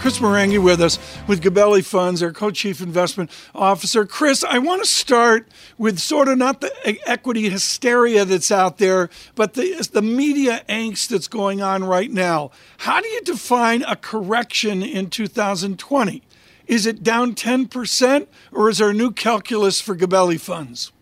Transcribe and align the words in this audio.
Chris 0.00 0.18
Marangi 0.18 0.58
with 0.58 0.80
us 0.80 0.98
with 1.28 1.42
Gabelli 1.42 1.84
Funds, 1.84 2.22
our 2.22 2.32
co-chief 2.32 2.80
investment 2.80 3.30
officer. 3.54 4.06
Chris, 4.06 4.42
I 4.42 4.56
want 4.56 4.82
to 4.82 4.88
start 4.88 5.46
with 5.76 5.98
sort 5.98 6.28
of 6.28 6.38
not 6.38 6.62
the 6.62 6.72
equity 7.04 7.50
hysteria 7.50 8.24
that's 8.24 8.50
out 8.50 8.78
there, 8.78 9.10
but 9.34 9.52
the 9.52 9.86
the 9.92 10.00
media 10.00 10.64
angst 10.70 11.08
that's 11.08 11.28
going 11.28 11.60
on 11.60 11.84
right 11.84 12.10
now. 12.10 12.50
How 12.78 13.02
do 13.02 13.08
you 13.08 13.20
define 13.20 13.82
a 13.82 13.94
correction 13.94 14.82
in 14.82 15.10
2020? 15.10 16.22
Is 16.66 16.86
it 16.86 17.02
down 17.02 17.34
10%, 17.34 18.26
or 18.52 18.70
is 18.70 18.78
there 18.78 18.88
a 18.88 18.94
new 18.94 19.12
calculus 19.12 19.82
for 19.82 19.94
Gabelli 19.94 20.40
Funds? 20.40 20.92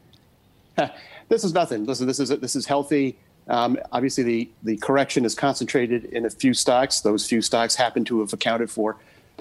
this 1.28 1.44
is 1.44 1.54
nothing. 1.54 1.84
Listen, 1.86 2.08
this 2.08 2.18
is 2.18 2.30
this 2.30 2.56
is 2.56 2.66
healthy 2.66 3.16
um, 3.48 3.78
obviously, 3.92 4.24
the, 4.24 4.50
the 4.62 4.76
correction 4.76 5.24
is 5.24 5.34
concentrated 5.34 6.04
in 6.06 6.26
a 6.26 6.30
few 6.30 6.54
stocks. 6.54 7.00
Those 7.00 7.26
few 7.26 7.40
stocks 7.40 7.74
happen 7.74 8.04
to 8.06 8.20
have 8.20 8.32
accounted 8.32 8.70
for 8.70 8.96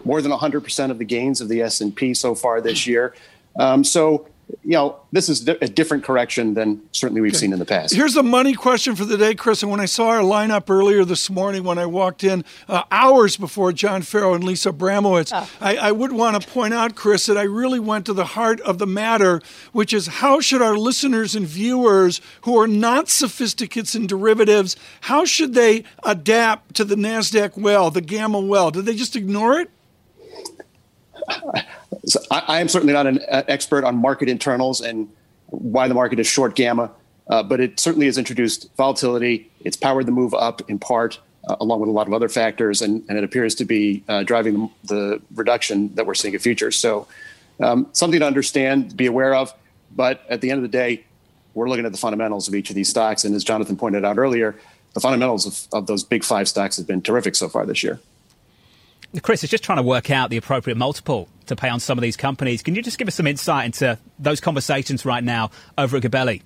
more 0.05 0.21
than 0.21 0.31
100% 0.31 0.91
of 0.91 0.97
the 0.97 1.05
gains 1.05 1.41
of 1.41 1.49
the 1.49 1.61
S&P 1.61 2.13
so 2.13 2.35
far 2.35 2.61
this 2.61 2.87
year. 2.87 3.15
Um, 3.57 3.83
so 3.83 4.27
you 4.63 4.73
know, 4.73 4.97
this 5.11 5.29
is 5.29 5.47
a 5.47 5.67
different 5.67 6.03
correction 6.03 6.53
than 6.53 6.81
certainly 6.91 7.21
we've 7.21 7.31
okay. 7.31 7.39
seen 7.39 7.53
in 7.53 7.59
the 7.59 7.65
past. 7.65 7.93
Here's 7.93 8.13
the 8.13 8.23
money 8.23 8.53
question 8.53 8.95
for 8.95 9.05
the 9.05 9.17
day, 9.17 9.35
Chris. 9.35 9.61
And 9.61 9.71
when 9.71 9.79
I 9.79 9.85
saw 9.85 10.09
our 10.09 10.19
lineup 10.19 10.69
earlier 10.69 11.05
this 11.05 11.29
morning, 11.29 11.63
when 11.63 11.77
I 11.77 11.85
walked 11.85 12.23
in 12.23 12.43
uh, 12.67 12.83
hours 12.91 13.37
before 13.37 13.71
John 13.73 14.01
Ferro 14.01 14.33
and 14.33 14.43
Lisa 14.43 14.71
Abramowicz, 14.71 15.31
oh. 15.33 15.49
I, 15.61 15.77
I 15.77 15.91
would 15.91 16.11
want 16.11 16.41
to 16.41 16.47
point 16.47 16.73
out, 16.73 16.95
Chris, 16.95 17.25
that 17.25 17.37
I 17.37 17.43
really 17.43 17.79
went 17.79 18.05
to 18.07 18.13
the 18.13 18.25
heart 18.25 18.59
of 18.61 18.77
the 18.77 18.87
matter, 18.87 19.41
which 19.71 19.93
is 19.93 20.07
how 20.07 20.39
should 20.39 20.61
our 20.61 20.77
listeners 20.77 21.35
and 21.35 21.45
viewers 21.45 22.21
who 22.41 22.57
are 22.57 22.67
not 22.67 23.07
sophisticates 23.09 23.95
in 23.95 24.07
derivatives, 24.07 24.75
how 25.01 25.25
should 25.25 25.53
they 25.53 25.83
adapt 26.03 26.75
to 26.75 26.83
the 26.83 26.95
NASDAQ 26.95 27.57
whale, 27.57 27.89
the 27.89 28.01
gamma 28.01 28.39
whale? 28.39 28.71
Do 28.71 28.81
they 28.81 28.95
just 28.95 29.15
ignore 29.15 29.59
it? 29.59 29.69
So 32.05 32.21
I, 32.31 32.61
am 32.61 32.69
certainly 32.69 32.93
not 32.93 33.05
an 33.05 33.19
uh, 33.29 33.43
expert 33.47 33.83
on 33.83 33.97
market 33.97 34.29
internals 34.29 34.79
and 34.81 35.09
why 35.47 35.87
the 35.87 35.93
market 35.93 36.19
is 36.19 36.27
short 36.27 36.55
gamma, 36.55 36.89
uh, 37.29 37.43
but 37.43 37.59
it 37.59 37.79
certainly 37.79 38.05
has 38.05 38.17
introduced 38.17 38.69
volatility. 38.77 39.51
It's 39.61 39.75
powered 39.75 40.05
the 40.05 40.11
move 40.11 40.33
up 40.33 40.61
in 40.69 40.79
part, 40.79 41.19
uh, 41.49 41.57
along 41.59 41.81
with 41.81 41.89
a 41.89 41.91
lot 41.91 42.07
of 42.07 42.13
other 42.13 42.29
factors, 42.29 42.81
and, 42.81 43.03
and 43.09 43.17
it 43.17 43.23
appears 43.23 43.55
to 43.55 43.65
be 43.65 44.03
uh, 44.07 44.23
driving 44.23 44.53
the, 44.53 44.95
the, 44.95 45.21
reduction 45.35 45.93
that 45.95 46.05
we're 46.05 46.13
seeing 46.13 46.33
in 46.33 46.39
futures. 46.39 46.77
So, 46.77 47.07
um, 47.59 47.87
something 47.91 48.19
to 48.19 48.25
understand, 48.25 48.95
be 48.95 49.07
aware 49.07 49.33
of. 49.33 49.53
But 49.95 50.21
at 50.29 50.41
the 50.41 50.51
end 50.51 50.59
of 50.59 50.63
the 50.63 50.77
day, 50.77 51.03
we're 51.53 51.69
looking 51.69 51.85
at 51.85 51.91
the 51.91 51.97
fundamentals 51.97 52.47
of 52.47 52.55
each 52.55 52.69
of 52.69 52.75
these 52.75 52.89
stocks, 52.89 53.25
and 53.25 53.35
as 53.35 53.43
Jonathan 53.43 53.75
pointed 53.75 54.05
out 54.05 54.17
earlier, 54.17 54.55
the 54.93 54.99
fundamentals 54.99 55.45
of, 55.45 55.73
of 55.73 55.87
those 55.87 56.03
big 56.03 56.23
five 56.23 56.47
stocks 56.47 56.77
have 56.77 56.87
been 56.87 57.01
terrific 57.01 57.35
so 57.35 57.49
far 57.49 57.65
this 57.65 57.83
year. 57.83 57.99
Chris 59.21 59.43
is 59.43 59.49
just 59.49 59.63
trying 59.63 59.77
to 59.77 59.83
work 59.83 60.11
out 60.11 60.29
the 60.29 60.37
appropriate 60.37 60.75
multiple 60.77 61.29
to 61.47 61.55
pay 61.55 61.69
on 61.69 61.79
some 61.79 61.97
of 61.97 62.01
these 62.01 62.17
companies. 62.17 62.61
Can 62.61 62.75
you 62.75 62.81
just 62.81 62.97
give 62.97 63.07
us 63.07 63.15
some 63.15 63.27
insight 63.27 63.65
into 63.65 63.97
those 64.19 64.39
conversations 64.41 65.05
right 65.05 65.23
now 65.23 65.51
over 65.77 65.97
at 65.97 66.03
Gabelli? 66.03 66.41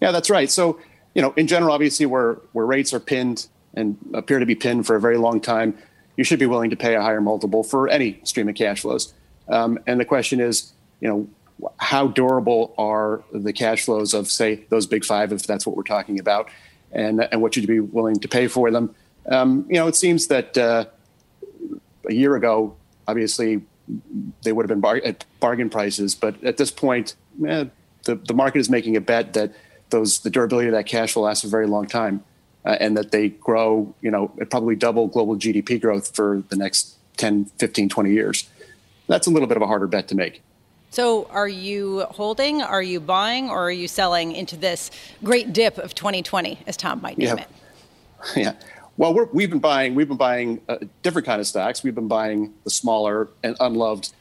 Yeah, 0.00 0.10
that's 0.10 0.30
right. 0.30 0.50
So, 0.50 0.80
you 1.14 1.22
know, 1.22 1.32
in 1.36 1.46
general, 1.46 1.72
obviously, 1.72 2.06
where 2.06 2.34
where 2.52 2.66
rates 2.66 2.92
are 2.92 3.00
pinned 3.00 3.46
and 3.74 3.96
appear 4.14 4.38
to 4.38 4.46
be 4.46 4.54
pinned 4.54 4.86
for 4.86 4.96
a 4.96 5.00
very 5.00 5.18
long 5.18 5.40
time, 5.40 5.76
you 6.16 6.24
should 6.24 6.38
be 6.38 6.46
willing 6.46 6.70
to 6.70 6.76
pay 6.76 6.94
a 6.94 7.02
higher 7.02 7.20
multiple 7.20 7.62
for 7.62 7.88
any 7.88 8.20
stream 8.24 8.48
of 8.48 8.54
cash 8.54 8.80
flows. 8.80 9.12
Um, 9.48 9.78
and 9.86 10.00
the 10.00 10.04
question 10.04 10.40
is, 10.40 10.72
you 11.00 11.08
know, 11.08 11.28
how 11.76 12.08
durable 12.08 12.74
are 12.78 13.22
the 13.32 13.52
cash 13.52 13.84
flows 13.84 14.14
of, 14.14 14.28
say, 14.28 14.64
those 14.70 14.86
big 14.86 15.04
five, 15.04 15.32
if 15.32 15.46
that's 15.46 15.66
what 15.66 15.76
we're 15.76 15.82
talking 15.82 16.18
about, 16.18 16.50
and 16.92 17.20
and 17.30 17.40
what 17.40 17.54
should 17.54 17.64
you 17.64 17.68
be 17.68 17.80
willing 17.80 18.18
to 18.20 18.28
pay 18.28 18.48
for 18.48 18.70
them? 18.70 18.94
Um, 19.26 19.66
you 19.68 19.76
know, 19.76 19.86
it 19.86 19.96
seems 19.96 20.26
that 20.28 20.58
uh, 20.58 20.86
a 22.08 22.14
year 22.14 22.36
ago, 22.36 22.76
obviously, 23.06 23.62
they 24.42 24.52
would 24.52 24.64
have 24.64 24.68
been 24.68 24.80
bar- 24.80 25.02
at 25.04 25.24
bargain 25.40 25.70
prices. 25.70 26.14
But 26.14 26.42
at 26.44 26.56
this 26.56 26.70
point, 26.70 27.14
eh, 27.46 27.66
the, 28.04 28.14
the 28.16 28.34
market 28.34 28.58
is 28.58 28.70
making 28.70 28.96
a 28.96 29.00
bet 29.00 29.34
that 29.34 29.52
those 29.90 30.20
the 30.20 30.30
durability 30.30 30.68
of 30.68 30.74
that 30.74 30.86
cash 30.86 31.14
will 31.14 31.24
last 31.24 31.44
a 31.44 31.48
very 31.48 31.66
long 31.66 31.86
time, 31.86 32.24
uh, 32.64 32.76
and 32.80 32.96
that 32.96 33.10
they 33.10 33.28
grow, 33.28 33.94
you 34.00 34.10
know, 34.10 34.28
probably 34.50 34.76
double 34.76 35.06
global 35.06 35.36
GDP 35.36 35.80
growth 35.80 36.14
for 36.14 36.42
the 36.48 36.56
next 36.56 36.96
10, 37.16 37.46
15, 37.58 37.88
20 37.88 38.10
years. 38.10 38.48
That's 39.06 39.26
a 39.26 39.30
little 39.30 39.48
bit 39.48 39.56
of 39.56 39.62
a 39.62 39.66
harder 39.66 39.86
bet 39.86 40.08
to 40.08 40.14
make. 40.14 40.42
So, 40.90 41.26
are 41.30 41.48
you 41.48 42.06
holding, 42.10 42.62
are 42.62 42.82
you 42.82 43.00
buying, 43.00 43.50
or 43.50 43.64
are 43.64 43.72
you 43.72 43.88
selling 43.88 44.32
into 44.32 44.56
this 44.56 44.92
great 45.24 45.52
dip 45.52 45.76
of 45.78 45.94
2020, 45.94 46.60
as 46.66 46.76
Tom 46.76 47.00
might 47.02 47.18
name 47.18 47.28
yeah. 47.36 47.42
it? 47.42 47.48
Yeah. 48.36 48.52
Well, 48.96 49.12
we 49.32 49.42
have 49.42 49.50
been 49.50 49.58
buying 49.58 49.94
we've 49.96 50.06
been 50.06 50.16
buying 50.16 50.60
a 50.68 50.84
different 51.02 51.26
kind 51.26 51.40
of 51.40 51.46
stocks. 51.48 51.82
We've 51.82 51.94
been 51.94 52.08
buying 52.08 52.54
the 52.62 52.70
smaller 52.70 53.28
and 53.42 53.56
unloved, 53.58 54.12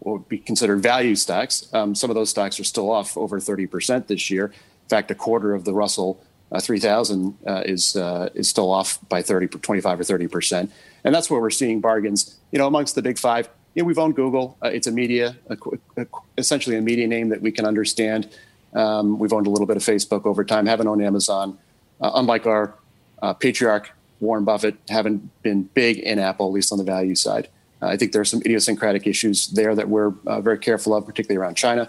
what 0.00 0.12
would 0.12 0.28
be 0.28 0.38
considered 0.38 0.82
value 0.82 1.14
stocks. 1.14 1.72
Um, 1.72 1.94
some 1.94 2.10
of 2.10 2.14
those 2.14 2.28
stocks 2.28 2.60
are 2.60 2.64
still 2.64 2.90
off 2.90 3.16
over 3.16 3.40
thirty 3.40 3.66
percent 3.66 4.08
this 4.08 4.30
year. 4.30 4.46
In 4.46 4.88
fact, 4.88 5.10
a 5.10 5.14
quarter 5.14 5.54
of 5.54 5.64
the 5.64 5.72
Russell 5.72 6.22
uh, 6.50 6.60
3000 6.60 7.36
uh, 7.46 7.62
is 7.64 7.96
uh, 7.96 8.28
is 8.34 8.48
still 8.48 8.70
off 8.70 8.98
by 9.08 9.22
30, 9.22 9.48
25 9.48 10.00
or 10.00 10.04
30 10.04 10.28
percent, 10.28 10.72
and 11.04 11.14
that's 11.14 11.30
where 11.30 11.40
we're 11.40 11.50
seeing 11.50 11.80
bargains. 11.80 12.36
You 12.52 12.58
know, 12.58 12.66
amongst 12.66 12.94
the 12.94 13.02
big 13.02 13.18
five, 13.18 13.48
you 13.74 13.82
know, 13.82 13.86
we've 13.86 13.98
owned 13.98 14.16
Google. 14.16 14.58
Uh, 14.62 14.68
it's 14.68 14.86
a 14.86 14.92
media, 14.92 15.36
a, 15.48 15.56
a, 15.96 16.06
essentially 16.36 16.76
a 16.76 16.82
media 16.82 17.06
name 17.06 17.30
that 17.30 17.40
we 17.40 17.52
can 17.52 17.64
understand. 17.64 18.28
Um, 18.74 19.18
we've 19.18 19.32
owned 19.32 19.46
a 19.46 19.50
little 19.50 19.66
bit 19.66 19.78
of 19.78 19.82
Facebook 19.82 20.26
over 20.26 20.44
time. 20.44 20.66
Haven't 20.66 20.88
owned 20.88 21.02
Amazon. 21.02 21.58
Uh, 22.00 22.12
unlike 22.14 22.46
our 22.46 22.74
uh, 23.22 23.34
patriarch 23.34 23.92
Warren 24.20 24.44
Buffett 24.44 24.76
haven't 24.88 25.30
been 25.42 25.64
big 25.74 25.98
in 25.98 26.18
Apple, 26.18 26.46
at 26.46 26.52
least 26.52 26.72
on 26.72 26.78
the 26.78 26.84
value 26.84 27.14
side. 27.14 27.48
Uh, 27.80 27.86
I 27.86 27.96
think 27.96 28.12
there 28.12 28.20
are 28.20 28.26
some 28.26 28.40
idiosyncratic 28.40 29.06
issues 29.06 29.48
there 29.48 29.74
that 29.74 29.88
we're 29.88 30.12
uh, 30.26 30.40
very 30.40 30.58
careful 30.58 30.94
of, 30.94 31.06
particularly 31.06 31.40
around 31.40 31.56
China. 31.56 31.88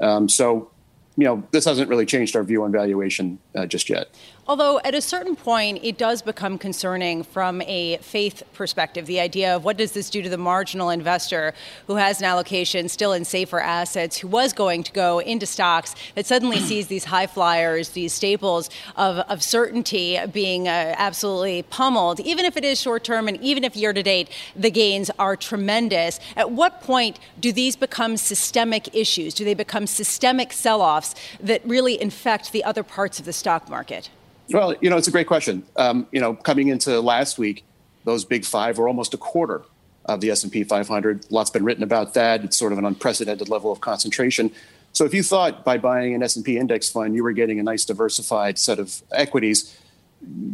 Um, 0.00 0.28
so, 0.28 0.70
you 1.16 1.24
know, 1.24 1.42
this 1.50 1.64
hasn't 1.64 1.88
really 1.88 2.06
changed 2.06 2.36
our 2.36 2.44
view 2.44 2.62
on 2.64 2.72
valuation 2.72 3.38
uh, 3.54 3.66
just 3.66 3.88
yet. 3.88 4.08
Although 4.46 4.78
at 4.84 4.94
a 4.94 5.00
certain 5.00 5.36
point, 5.36 5.80
it 5.82 5.96
does 5.96 6.20
become 6.20 6.58
concerning 6.58 7.22
from 7.22 7.62
a 7.62 7.96
faith 8.02 8.42
perspective. 8.52 9.06
The 9.06 9.18
idea 9.18 9.56
of 9.56 9.64
what 9.64 9.78
does 9.78 9.92
this 9.92 10.10
do 10.10 10.20
to 10.20 10.28
the 10.28 10.36
marginal 10.36 10.90
investor 10.90 11.54
who 11.86 11.94
has 11.94 12.18
an 12.18 12.26
allocation 12.26 12.90
still 12.90 13.14
in 13.14 13.24
safer 13.24 13.58
assets, 13.58 14.18
who 14.18 14.28
was 14.28 14.52
going 14.52 14.82
to 14.82 14.92
go 14.92 15.18
into 15.18 15.46
stocks, 15.46 15.94
that 16.14 16.26
suddenly 16.26 16.58
sees 16.70 16.88
these 16.88 17.04
high 17.04 17.26
flyers, 17.26 17.90
these 17.90 18.12
staples 18.12 18.68
of, 18.96 19.16
of 19.30 19.42
certainty 19.42 20.18
being 20.30 20.68
uh, 20.68 20.94
absolutely 20.98 21.62
pummeled, 21.62 22.20
even 22.20 22.44
if 22.44 22.58
it 22.58 22.66
is 22.66 22.78
short 22.78 23.02
term 23.02 23.28
and 23.28 23.40
even 23.40 23.64
if 23.64 23.74
year 23.74 23.94
to 23.94 24.02
date 24.02 24.28
the 24.54 24.70
gains 24.70 25.10
are 25.18 25.36
tremendous. 25.36 26.20
At 26.36 26.50
what 26.50 26.82
point 26.82 27.18
do 27.40 27.50
these 27.50 27.76
become 27.76 28.18
systemic 28.18 28.94
issues? 28.94 29.32
Do 29.32 29.46
they 29.46 29.54
become 29.54 29.86
systemic 29.86 30.52
sell 30.52 30.82
offs 30.82 31.14
that 31.40 31.66
really 31.66 31.98
infect 31.98 32.52
the 32.52 32.62
other 32.62 32.82
parts 32.82 33.18
of 33.18 33.24
the 33.24 33.32
stock 33.32 33.70
market? 33.70 34.10
Well, 34.50 34.74
you 34.80 34.90
know, 34.90 34.96
it's 34.96 35.08
a 35.08 35.12
great 35.12 35.26
question. 35.26 35.64
Um, 35.76 36.06
you 36.12 36.20
know, 36.20 36.34
coming 36.34 36.68
into 36.68 37.00
last 37.00 37.38
week, 37.38 37.64
those 38.04 38.24
big 38.24 38.44
five 38.44 38.78
were 38.78 38.88
almost 38.88 39.14
a 39.14 39.16
quarter 39.16 39.62
of 40.04 40.20
the 40.20 40.30
S&P 40.30 40.64
500. 40.64 41.26
Lots 41.30 41.50
been 41.50 41.64
written 41.64 41.82
about 41.82 42.14
that. 42.14 42.44
It's 42.44 42.56
sort 42.56 42.72
of 42.72 42.78
an 42.78 42.84
unprecedented 42.84 43.48
level 43.48 43.72
of 43.72 43.80
concentration. 43.80 44.50
So 44.92 45.04
if 45.04 45.14
you 45.14 45.22
thought 45.22 45.64
by 45.64 45.78
buying 45.78 46.14
an 46.14 46.22
S&P 46.22 46.58
index 46.58 46.90
fund 46.90 47.16
you 47.16 47.24
were 47.24 47.32
getting 47.32 47.58
a 47.58 47.62
nice 47.62 47.84
diversified 47.84 48.58
set 48.58 48.78
of 48.78 49.02
equities, 49.12 49.76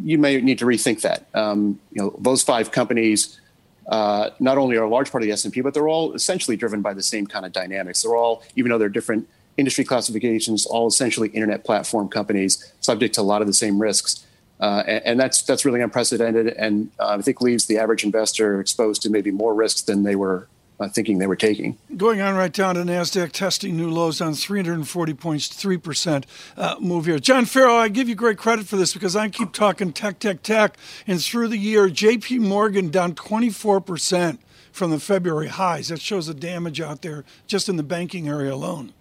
you 0.02 0.18
may 0.18 0.40
need 0.40 0.58
to 0.60 0.64
rethink 0.64 1.02
that. 1.02 1.26
Um, 1.34 1.80
you 1.92 2.02
know, 2.02 2.16
those 2.18 2.42
five 2.42 2.70
companies 2.70 3.40
uh, 3.88 4.30
not 4.38 4.56
only 4.56 4.76
are 4.76 4.84
a 4.84 4.88
large 4.88 5.10
part 5.10 5.22
of 5.22 5.26
the 5.26 5.32
S&P, 5.32 5.60
but 5.60 5.74
they're 5.74 5.88
all 5.88 6.12
essentially 6.14 6.56
driven 6.56 6.80
by 6.80 6.94
the 6.94 7.02
same 7.02 7.26
kind 7.26 7.44
of 7.44 7.52
dynamics. 7.52 8.02
They're 8.02 8.16
all, 8.16 8.42
even 8.54 8.70
though 8.70 8.78
they're 8.78 8.88
different 8.88 9.28
industry 9.60 9.84
classifications, 9.84 10.66
all 10.66 10.88
essentially 10.88 11.28
internet 11.28 11.64
platform 11.64 12.08
companies, 12.08 12.72
subject 12.80 13.14
to 13.14 13.20
a 13.20 13.22
lot 13.22 13.40
of 13.40 13.46
the 13.46 13.54
same 13.54 13.80
risks. 13.80 14.26
Uh, 14.58 14.82
and, 14.86 15.06
and, 15.06 15.20
that's 15.20 15.40
that's 15.42 15.64
really 15.64 15.80
unprecedented, 15.80 16.48
and 16.48 16.90
uh, 16.98 17.16
I 17.18 17.22
think 17.22 17.40
leaves 17.40 17.64
the 17.64 17.78
average 17.78 18.04
investor 18.04 18.60
exposed 18.60 19.00
to 19.02 19.10
maybe 19.10 19.30
more 19.30 19.54
risks 19.54 19.80
than 19.80 20.02
they 20.02 20.14
were 20.16 20.48
uh, 20.78 20.88
thinking 20.88 21.18
they 21.18 21.26
were 21.26 21.36
taking. 21.36 21.78
Going 21.96 22.20
on 22.20 22.34
right 22.34 22.52
down 22.52 22.74
to 22.74 22.82
Nasdaq, 22.82 23.32
testing 23.32 23.76
new 23.76 23.90
lows 23.90 24.20
on 24.20 24.34
340 24.34 25.14
points, 25.14 25.48
three 25.48 25.78
percent 25.78 26.26
uh, 26.58 26.76
move 26.78 27.06
here. 27.06 27.18
John 27.18 27.46
Ferro, 27.46 27.74
I 27.74 27.88
give 27.88 28.06
you 28.06 28.14
great 28.14 28.36
credit 28.36 28.66
for 28.66 28.76
this 28.76 28.92
because 28.92 29.16
I 29.16 29.30
keep 29.30 29.52
talking 29.52 29.94
tech, 29.94 30.18
tech, 30.18 30.42
tech, 30.42 30.76
and 31.06 31.22
through 31.22 31.48
the 31.48 31.58
year, 31.58 31.88
J.P. 31.88 32.40
Morgan 32.40 32.90
down 32.90 33.14
24 33.14 33.80
percent 33.80 34.42
from 34.72 34.90
the 34.90 35.00
February 35.00 35.48
highs. 35.48 35.88
That 35.88 36.00
shows 36.00 36.26
the 36.26 36.34
damage 36.34 36.80
out 36.80 37.02
there 37.02 37.24
just 37.46 37.68
in 37.68 37.76
the 37.76 37.82
banking 37.82 38.28
area 38.28 38.52
alone. 38.52 38.92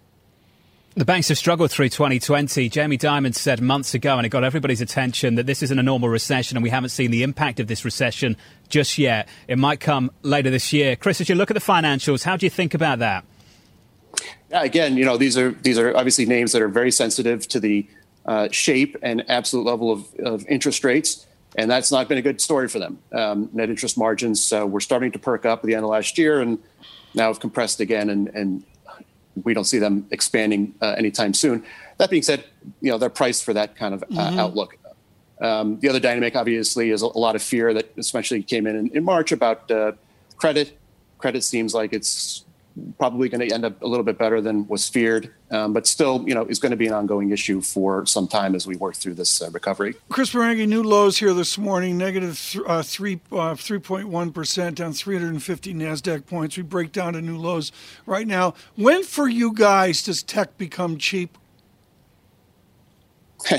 The 0.96 1.06
banks 1.06 1.30
have 1.30 1.38
struggled 1.38 1.70
through 1.70 1.90
2020. 1.90 2.68
Jamie 2.68 2.98
Dimon 2.98 3.36
said 3.36 3.62
months 3.62 3.94
ago, 3.94 4.18
and 4.18 4.26
it 4.26 4.30
got 4.30 4.44
everybody's 4.44 4.82
attention, 4.82 5.36
that 5.36 5.46
this 5.46 5.62
isn't 5.62 5.78
a 5.78 5.84
normal 5.84 6.10
recession 6.10 6.58
and 6.58 6.64
we 6.64 6.72
haven't 6.72 6.90
seen 6.90 7.12
the 7.12 7.22
impact 7.22 7.60
of 7.60 7.68
this 7.68 7.86
recession 7.86 8.36
just 8.70 8.98
yet. 8.98 9.30
It 9.48 9.60
might 9.60 9.80
come 9.80 10.12
later 10.24 10.50
this 10.50 10.74
year. 10.74 10.96
Chris, 10.96 11.22
as 11.22 11.30
you 11.30 11.36
look 11.36 11.52
at 11.52 11.54
the 11.54 11.62
financials, 11.62 12.24
how 12.24 12.38
do 12.38 12.46
you 12.46 12.50
think 12.50 12.74
about 12.74 13.00
that? 13.00 13.24
Again, 14.52 14.98
you 14.98 15.06
know, 15.06 15.16
these 15.16 15.38
are 15.38 15.52
these 15.52 15.78
are 15.78 15.96
obviously 15.96 16.26
names 16.26 16.54
that 16.54 16.62
are 16.64 16.68
very 16.68 16.92
sensitive 16.92 17.48
to 17.50 17.60
the 17.60 17.88
uh, 18.26 18.50
shape 18.52 18.98
and 19.04 19.24
absolute 19.30 19.66
level 19.66 19.92
of, 19.92 20.14
of, 20.20 20.46
interest 20.48 20.84
rates, 20.84 21.28
and 21.56 21.70
that's 21.70 21.92
not 21.92 22.10
been 22.10 22.18
a 22.18 22.22
good 22.22 22.42
story 22.42 22.68
for 22.68 22.80
them. 22.80 22.98
Um, 23.14 23.50
net 23.54 23.70
interest 23.70 23.98
margins 23.98 24.52
uh, 24.52 24.66
were 24.66 24.80
starting 24.80 25.12
to 25.12 25.20
perk 25.20 25.46
up 25.46 25.60
at 25.60 25.66
the 25.66 25.76
end 25.76 25.84
of 25.84 25.92
last 25.92 26.18
year, 26.18 26.42
and 26.42 26.58
now 27.14 27.28
have 27.28 27.40
compressed 27.40 27.80
again, 27.80 28.10
and, 28.10 28.28
and 28.30 28.64
we 29.44 29.54
don't 29.54 29.66
see 29.66 29.80
them 29.80 30.08
expanding 30.12 30.74
uh, 30.82 30.96
anytime 30.98 31.34
soon. 31.34 31.64
That 31.98 32.10
being 32.10 32.24
said, 32.24 32.44
you 32.82 32.92
know 32.92 32.98
they're 32.98 33.10
priced 33.10 33.44
for 33.44 33.54
that 33.54 33.76
kind 33.76 33.94
of 33.94 34.04
uh, 34.04 34.06
mm-hmm. 34.08 34.40
outlook. 34.40 34.78
Um, 35.42 35.80
the 35.80 35.90
other 35.90 36.00
dynamic, 36.00 36.36
obviously, 36.36 36.90
is 36.90 37.02
a, 37.02 37.08
lot 37.08 37.36
of 37.36 37.42
fear 37.42 37.74
that 37.74 37.94
especially 37.98 38.44
came 38.44 38.68
in 38.68 38.76
in, 38.76 38.90
in 38.90 39.04
March 39.04 39.32
about 39.32 39.70
uh, 39.72 39.94
credit. 40.36 40.78
Credit 41.18 41.44
seems 41.44 41.74
like 41.74 41.94
it's 41.94 42.44
probably 42.98 43.30
going 43.30 43.48
to 43.48 43.54
end 43.54 43.66
up 43.66 43.82
a 43.82 43.88
little 43.88 44.04
bit 44.04 44.18
better 44.18 44.42
than 44.42 44.68
was 44.68 44.88
feared, 44.88 45.34
um, 45.52 45.74
but 45.74 45.88
still, 45.88 46.24
you 46.28 46.36
know, 46.36 46.46
is 46.46 46.60
going 46.60 46.72
to 46.72 46.78
be 46.78 46.86
an 46.86 46.94
ongoing 46.94 47.32
issue 47.32 47.62
for 47.62 48.06
some 48.06 48.28
time 48.28 48.54
as 48.56 48.68
we 48.68 48.76
work 48.76 48.96
through 48.96 49.16
this 49.16 49.42
uh, 49.42 49.50
recovery. 49.52 49.96
Chris 50.10 50.34
Marangi, 50.34 50.68
new 50.68 50.84
lows 50.84 51.18
here 51.18 51.34
this 51.34 51.58
morning, 51.58 51.98
negative 51.98 52.40
th- 52.40 52.64
uh, 52.68 52.84
three 52.84 53.20
uh, 53.32 53.56
three 53.56 53.80
point 53.80 54.08
one 54.08 54.32
percent, 54.32 54.78
down 54.78 54.94
350 54.94 55.74
Nasdaq 55.74 56.28
points. 56.28 56.58
We 56.58 56.64
break 56.64 56.92
down 56.92 57.14
to 57.14 57.22
new 57.22 57.38
lows 57.38 57.72
right 58.06 58.28
now. 58.28 58.54
When 58.76 59.04
for 59.04 59.28
you 59.28 59.54
guys 59.54 60.04
does 60.04 60.22
tech 60.22 60.58
become 60.58 60.98
cheap? 60.98 61.39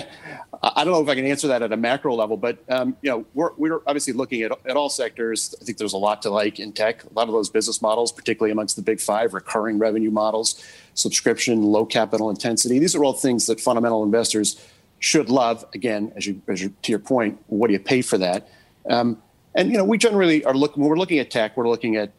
I 0.63 0.85
don't 0.85 0.93
know 0.93 1.03
if 1.03 1.09
I 1.09 1.15
can 1.15 1.25
answer 1.25 1.49
that 1.49 1.63
at 1.63 1.73
a 1.73 1.77
macro 1.77 2.15
level, 2.15 2.37
but 2.37 2.59
um, 2.69 2.97
you 3.01 3.11
know, 3.11 3.25
we're, 3.33 3.53
we're 3.57 3.81
obviously 3.87 4.13
looking 4.13 4.43
at, 4.43 4.53
at 4.67 4.77
all 4.77 4.91
sectors. 4.91 5.55
I 5.61 5.65
think 5.65 5.79
there's 5.79 5.95
a 5.95 5.99
lot 5.99 6.21
to 6.23 6.31
like 6.31 6.61
in 6.61 6.73
tech. 6.73 7.05
A 7.05 7.13
lot 7.15 7.29
of 7.29 7.33
those 7.33 7.49
business 7.49 7.81
models, 7.81 8.13
particularly 8.13 8.53
amongst 8.53 8.77
the 8.77 8.83
big 8.83 9.01
five, 9.01 9.33
recurring 9.33 9.79
revenue 9.79 10.11
models, 10.11 10.63
subscription, 10.95 11.63
low 11.63 11.87
capital 11.87 12.29
intensity. 12.29 12.79
These 12.79 12.95
are 12.95 13.03
all 13.03 13.15
things 13.15 13.47
that 13.47 13.59
fundamental 13.61 14.05
investors 14.05 14.63
should 14.99 15.31
love. 15.31 15.65
Again, 15.73 16.13
as 16.15 16.27
you, 16.27 16.43
as 16.47 16.63
you 16.63 16.75
to 16.83 16.93
your 16.93 16.99
point, 16.99 17.43
what 17.47 17.69
do 17.69 17.73
you 17.73 17.81
pay 17.81 18.03
for 18.03 18.19
that? 18.19 18.49
Um, 18.89 19.23
and 19.55 19.71
you 19.71 19.79
know, 19.79 19.85
we 19.85 19.97
generally 19.97 20.45
are 20.45 20.55
looking 20.55 20.83
when 20.83 20.91
we're 20.91 20.99
looking 20.99 21.19
at 21.19 21.31
tech, 21.31 21.57
we're 21.57 21.69
looking 21.69 21.97
at 21.97 22.13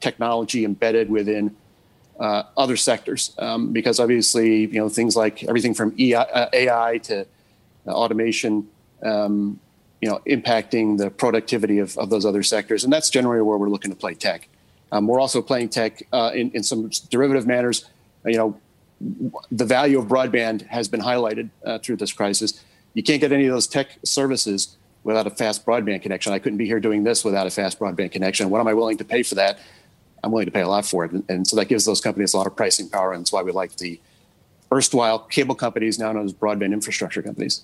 technology 0.00 0.64
embedded 0.64 1.10
within 1.10 1.54
uh, 2.22 2.44
other 2.56 2.76
sectors 2.76 3.34
um, 3.38 3.72
because 3.72 3.98
obviously, 3.98 4.60
you 4.60 4.80
know, 4.80 4.88
things 4.88 5.16
like 5.16 5.42
everything 5.44 5.74
from 5.74 5.92
EI, 5.98 6.14
uh, 6.14 6.48
AI 6.52 6.98
to 6.98 7.26
uh, 7.86 7.90
automation, 7.90 8.68
um, 9.02 9.58
you 10.00 10.08
know, 10.08 10.20
impacting 10.28 10.98
the 10.98 11.10
productivity 11.10 11.80
of, 11.80 11.98
of 11.98 12.10
those 12.10 12.24
other 12.24 12.44
sectors. 12.44 12.84
And 12.84 12.92
that's 12.92 13.10
generally 13.10 13.42
where 13.42 13.58
we're 13.58 13.68
looking 13.68 13.90
to 13.90 13.96
play 13.96 14.14
tech. 14.14 14.48
Um, 14.92 15.08
we're 15.08 15.18
also 15.18 15.42
playing 15.42 15.70
tech 15.70 16.06
uh, 16.12 16.30
in, 16.32 16.52
in 16.52 16.62
some 16.62 16.90
derivative 17.10 17.44
manners. 17.44 17.86
You 18.24 18.36
know, 18.36 18.60
the 19.50 19.64
value 19.64 19.98
of 19.98 20.06
broadband 20.06 20.62
has 20.68 20.86
been 20.86 21.00
highlighted 21.00 21.50
uh, 21.66 21.78
through 21.78 21.96
this 21.96 22.12
crisis. 22.12 22.62
You 22.94 23.02
can't 23.02 23.20
get 23.20 23.32
any 23.32 23.46
of 23.46 23.52
those 23.52 23.66
tech 23.66 23.98
services 24.04 24.76
without 25.02 25.26
a 25.26 25.30
fast 25.30 25.66
broadband 25.66 26.02
connection. 26.02 26.32
I 26.32 26.38
couldn't 26.38 26.58
be 26.58 26.66
here 26.66 26.78
doing 26.78 27.02
this 27.02 27.24
without 27.24 27.48
a 27.48 27.50
fast 27.50 27.80
broadband 27.80 28.12
connection. 28.12 28.48
What 28.48 28.60
am 28.60 28.68
I 28.68 28.74
willing 28.74 28.98
to 28.98 29.04
pay 29.04 29.24
for 29.24 29.34
that? 29.34 29.58
I'm 30.22 30.30
willing 30.30 30.46
to 30.46 30.52
pay 30.52 30.60
a 30.60 30.68
lot 30.68 30.86
for 30.86 31.04
it. 31.04 31.12
And, 31.12 31.24
and 31.28 31.46
so 31.46 31.56
that 31.56 31.66
gives 31.66 31.84
those 31.84 32.00
companies 32.00 32.34
a 32.34 32.38
lot 32.38 32.46
of 32.46 32.56
pricing 32.56 32.88
power. 32.88 33.12
And 33.12 33.22
that's 33.22 33.32
why 33.32 33.42
we 33.42 33.52
like 33.52 33.76
the 33.76 34.00
erstwhile 34.72 35.18
cable 35.18 35.54
companies, 35.54 35.98
now 35.98 36.12
known 36.12 36.24
as 36.24 36.32
broadband 36.32 36.72
infrastructure 36.72 37.22
companies. 37.22 37.62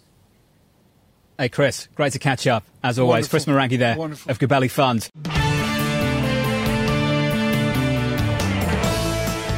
Hey, 1.38 1.48
Chris, 1.48 1.86
great 1.94 2.12
to 2.14 2.18
catch 2.18 2.46
up, 2.48 2.64
as 2.82 2.98
always. 2.98 3.30
Wonderful. 3.30 3.30
Chris 3.30 3.44
Marangi 3.44 3.78
there 3.78 3.96
Wonderful. 3.96 4.30
of 4.30 4.38
Gabelli 4.40 4.68
Funds. 4.68 5.08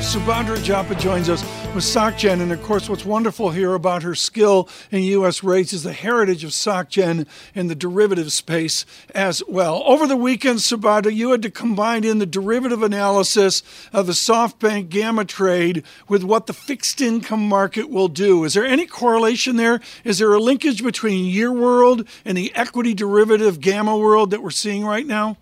Subadra 0.00 0.56
Rajappa 0.56 0.98
joins 1.00 1.28
us 1.30 1.42
with 1.74 1.84
SocGen. 1.84 2.40
And 2.40 2.50
of 2.52 2.62
course, 2.62 2.88
what's 2.88 3.04
wonderful 3.04 3.50
here 3.50 3.74
about 3.74 4.02
her 4.02 4.14
skill 4.14 4.68
in 4.90 5.02
U.S. 5.04 5.44
rates 5.44 5.72
is 5.72 5.82
the 5.82 5.92
heritage 5.92 6.42
of 6.42 6.50
SocGen 6.50 7.26
in 7.54 7.68
the 7.68 7.74
derivative 7.74 8.32
space 8.32 8.84
as 9.14 9.42
well. 9.46 9.82
Over 9.84 10.06
the 10.06 10.16
weekend, 10.16 10.58
Subadra, 10.58 11.14
you 11.14 11.30
had 11.30 11.42
to 11.42 11.50
combine 11.50 12.02
in 12.02 12.18
the 12.18 12.26
derivative 12.26 12.82
analysis 12.82 13.62
of 13.92 14.06
the 14.06 14.14
SoftBank 14.14 14.88
Gamma 14.88 15.24
trade 15.24 15.84
with 16.08 16.24
what 16.24 16.46
the 16.46 16.52
fixed 16.52 17.00
income 17.00 17.48
market 17.48 17.88
will 17.88 18.08
do. 18.08 18.44
Is 18.44 18.54
there 18.54 18.64
any 18.64 18.86
correlation 18.86 19.56
there? 19.56 19.80
Is 20.02 20.18
there 20.18 20.32
a 20.32 20.40
linkage 20.40 20.82
between 20.82 21.26
your 21.26 21.52
world 21.52 22.08
and 22.24 22.36
the 22.36 22.52
equity 22.54 22.94
derivative 22.94 23.60
Gamma 23.60 23.96
world 23.96 24.30
that 24.30 24.42
we're 24.42 24.50
seeing 24.50 24.84
right 24.84 25.06
now? 25.06 25.36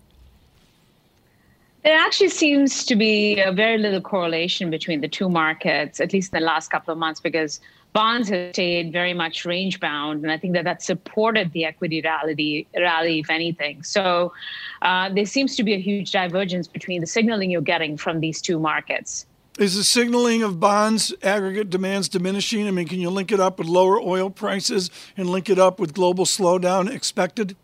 There 1.83 1.97
actually 1.97 2.29
seems 2.29 2.83
to 2.85 2.95
be 2.95 3.39
a 3.39 3.53
very 3.53 3.77
little 3.77 4.01
correlation 4.01 4.69
between 4.69 4.99
the 4.99 5.07
two 5.07 5.29
markets, 5.29 6.01
at 6.01 6.11
least 6.11 6.33
in 6.33 6.39
the 6.39 6.45
last 6.45 6.69
couple 6.69 6.91
of 6.91 6.97
months, 6.97 7.21
because 7.21 7.61
bonds 7.93 8.27
have 8.29 8.53
stayed 8.53 8.91
very 8.91 9.13
much 9.13 9.45
range 9.45 9.79
bound, 9.79 10.23
and 10.23 10.31
I 10.31 10.37
think 10.37 10.53
that 10.55 10.65
that 10.65 10.83
supported 10.83 11.53
the 11.53 11.63
equity 11.63 12.01
rally, 12.01 12.67
rally 12.77 13.19
if 13.19 13.29
anything. 13.29 13.81
So 13.83 14.33
uh, 14.81 15.09
there 15.09 15.25
seems 15.25 15.55
to 15.55 15.63
be 15.63 15.73
a 15.73 15.79
huge 15.79 16.11
divergence 16.11 16.67
between 16.67 16.99
the 16.99 17.07
signaling 17.07 17.49
you're 17.49 17.61
getting 17.61 17.95
from 17.95 18.19
these 18.19 18.41
two 18.41 18.59
markets. 18.59 19.25
Is 19.57 19.75
the 19.75 19.83
signaling 19.83 20.43
of 20.43 20.59
bonds 20.59 21.13
aggregate 21.23 21.69
demands 21.69 22.07
diminishing? 22.07 22.67
I 22.67 22.71
mean, 22.71 22.87
can 22.87 22.99
you 22.99 23.09
link 23.09 23.31
it 23.31 23.39
up 23.39 23.57
with 23.57 23.67
lower 23.67 23.99
oil 23.99 24.29
prices 24.29 24.89
and 25.17 25.29
link 25.29 25.49
it 25.49 25.59
up 25.59 25.79
with 25.79 25.93
global 25.93 26.25
slowdown 26.25 26.93
expected? 26.93 27.57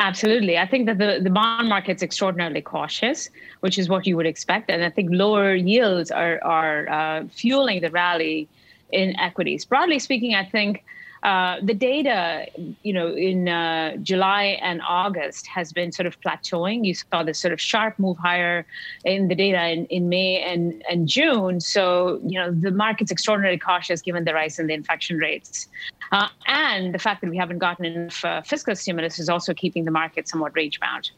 Absolutely. 0.00 0.58
I 0.58 0.66
think 0.66 0.86
that 0.86 0.98
the, 0.98 1.20
the 1.22 1.30
bond 1.30 1.68
market's 1.68 2.02
extraordinarily 2.02 2.60
cautious, 2.60 3.30
which 3.60 3.78
is 3.78 3.88
what 3.88 4.06
you 4.06 4.16
would 4.16 4.26
expect. 4.26 4.68
And 4.70 4.82
I 4.82 4.90
think 4.90 5.10
lower 5.12 5.54
yields 5.54 6.10
are, 6.10 6.42
are 6.42 6.88
uh, 6.88 7.24
fueling 7.28 7.80
the 7.80 7.90
rally 7.90 8.48
in 8.90 9.18
equities. 9.20 9.64
Broadly 9.64 10.00
speaking, 10.00 10.34
I 10.34 10.44
think 10.44 10.84
uh, 11.24 11.56
the 11.62 11.72
data, 11.72 12.46
you 12.82 12.92
know, 12.92 13.08
in 13.08 13.48
uh, 13.48 13.96
July 14.02 14.58
and 14.60 14.82
August 14.86 15.46
has 15.46 15.72
been 15.72 15.90
sort 15.90 16.06
of 16.06 16.20
plateauing. 16.20 16.84
You 16.84 16.94
saw 16.94 17.22
this 17.22 17.38
sort 17.38 17.54
of 17.54 17.60
sharp 17.60 17.98
move 17.98 18.18
higher 18.18 18.66
in 19.06 19.28
the 19.28 19.34
data 19.34 19.66
in, 19.68 19.86
in 19.86 20.10
May 20.10 20.42
and, 20.42 20.84
and 20.88 21.08
June. 21.08 21.60
So, 21.60 22.20
you 22.26 22.38
know, 22.38 22.52
the 22.52 22.70
market's 22.70 23.10
extraordinarily 23.10 23.58
cautious 23.58 24.02
given 24.02 24.24
the 24.24 24.34
rise 24.34 24.58
in 24.58 24.66
the 24.66 24.74
infection 24.74 25.16
rates. 25.16 25.66
Uh, 26.12 26.28
and 26.46 26.94
the 26.94 26.98
fact 26.98 27.22
that 27.22 27.30
we 27.30 27.38
haven't 27.38 27.58
gotten 27.58 27.86
enough 27.86 28.22
uh, 28.22 28.42
fiscal 28.42 28.76
stimulus 28.76 29.18
is 29.18 29.30
also 29.30 29.54
keeping 29.54 29.86
the 29.86 29.90
market 29.90 30.28
somewhat 30.28 30.52
range 30.54 30.78
bound. 30.78 31.10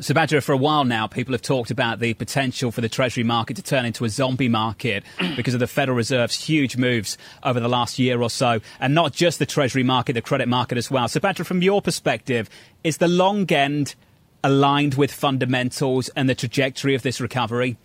Subadra, 0.00 0.42
for 0.42 0.52
a 0.52 0.56
while 0.56 0.84
now, 0.84 1.06
people 1.06 1.32
have 1.32 1.42
talked 1.42 1.70
about 1.70 1.98
the 1.98 2.14
potential 2.14 2.72
for 2.72 2.80
the 2.80 2.88
Treasury 2.88 3.22
market 3.22 3.56
to 3.56 3.62
turn 3.62 3.84
into 3.84 4.06
a 4.06 4.08
zombie 4.08 4.48
market 4.48 5.04
because 5.36 5.52
of 5.52 5.60
the 5.60 5.66
Federal 5.66 5.94
Reserve's 5.94 6.42
huge 6.42 6.78
moves 6.78 7.18
over 7.42 7.60
the 7.60 7.68
last 7.68 7.98
year 7.98 8.22
or 8.22 8.30
so, 8.30 8.60
and 8.80 8.94
not 8.94 9.12
just 9.12 9.38
the 9.38 9.44
Treasury 9.44 9.82
market, 9.82 10.14
the 10.14 10.22
credit 10.22 10.48
market 10.48 10.78
as 10.78 10.90
well. 10.90 11.06
Subadra, 11.06 11.44
from 11.44 11.60
your 11.60 11.82
perspective, 11.82 12.48
is 12.82 12.96
the 12.96 13.08
long 13.08 13.50
end 13.52 13.94
aligned 14.42 14.94
with 14.94 15.12
fundamentals 15.12 16.08
and 16.16 16.30
the 16.30 16.34
trajectory 16.34 16.94
of 16.94 17.02
this 17.02 17.20
recovery? 17.20 17.76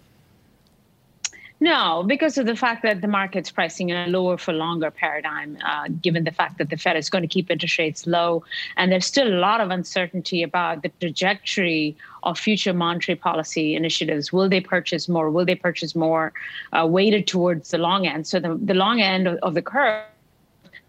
No, 1.65 2.03
because 2.03 2.37
of 2.37 2.45
the 2.45 2.55
fact 2.55 2.83
that 2.83 3.01
the 3.01 3.07
market's 3.07 3.49
pricing 3.49 3.89
in 3.89 3.97
a 3.97 4.05
lower 4.05 4.37
for 4.37 4.53
longer 4.53 4.91
paradigm, 4.91 5.57
uh, 5.65 5.87
given 5.99 6.23
the 6.23 6.31
fact 6.31 6.59
that 6.59 6.69
the 6.69 6.77
Fed 6.77 6.95
is 6.95 7.09
going 7.09 7.23
to 7.23 7.27
keep 7.27 7.49
interest 7.49 7.79
rates 7.79 8.05
low. 8.05 8.43
And 8.77 8.91
there's 8.91 9.07
still 9.07 9.27
a 9.27 9.39
lot 9.39 9.61
of 9.61 9.71
uncertainty 9.71 10.43
about 10.43 10.83
the 10.83 10.89
trajectory 10.99 11.97
of 12.21 12.37
future 12.37 12.71
monetary 12.71 13.15
policy 13.15 13.75
initiatives. 13.75 14.31
Will 14.31 14.47
they 14.47 14.61
purchase 14.61 15.09
more? 15.09 15.31
Will 15.31 15.43
they 15.43 15.55
purchase 15.55 15.95
more 15.95 16.33
uh, 16.71 16.85
weighted 16.85 17.25
towards 17.25 17.71
the 17.71 17.79
long 17.79 18.05
end? 18.05 18.27
So 18.27 18.39
the, 18.39 18.59
the 18.63 18.75
long 18.75 19.01
end 19.01 19.27
of, 19.27 19.39
of 19.41 19.55
the 19.55 19.63
curve 19.63 20.03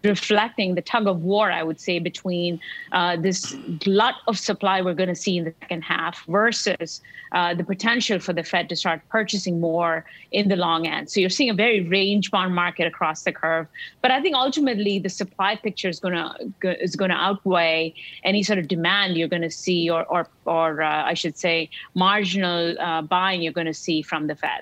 reflecting 0.03 0.75
the 0.75 0.81
tug 0.81 1.07
of 1.07 1.23
war, 1.23 1.51
I 1.51 1.63
would 1.63 1.79
say, 1.79 1.99
between 1.99 2.59
uh, 2.91 3.17
this 3.17 3.55
glut 3.79 4.15
of 4.27 4.37
supply 4.37 4.81
we're 4.81 4.93
going 4.93 5.09
to 5.09 5.15
see 5.15 5.37
in 5.37 5.43
the 5.45 5.53
second 5.61 5.81
half 5.83 6.25
versus 6.27 7.01
uh, 7.31 7.53
the 7.53 7.63
potential 7.63 8.19
for 8.19 8.33
the 8.33 8.43
Fed 8.43 8.69
to 8.69 8.75
start 8.75 9.01
purchasing 9.09 9.59
more 9.59 10.05
in 10.31 10.49
the 10.49 10.55
long 10.55 10.87
end. 10.87 11.09
So 11.09 11.19
you're 11.19 11.29
seeing 11.29 11.49
a 11.49 11.53
very 11.53 11.81
range 11.81 12.31
bound 12.31 12.53
market 12.55 12.87
across 12.87 13.23
the 13.23 13.31
curve. 13.31 13.67
But 14.01 14.11
I 14.11 14.21
think 14.21 14.35
ultimately 14.35 14.99
the 14.99 15.09
supply 15.09 15.55
picture 15.55 15.89
is 15.89 15.99
going 15.99 16.13
to 16.13 16.83
is 16.83 16.95
going 16.95 17.11
to 17.11 17.17
outweigh 17.17 17.93
any 18.23 18.43
sort 18.43 18.59
of 18.59 18.67
demand 18.67 19.17
you're 19.17 19.27
going 19.27 19.41
to 19.41 19.51
see, 19.51 19.89
or 19.89 20.05
or, 20.05 20.27
or 20.45 20.81
uh, 20.81 21.03
I 21.03 21.13
should 21.15 21.37
say, 21.37 21.69
marginal 21.95 22.79
uh, 22.79 23.01
buying 23.01 23.41
you're 23.41 23.53
going 23.53 23.67
to 23.67 23.73
see 23.73 24.01
from 24.01 24.27
the 24.27 24.35
Fed. 24.35 24.61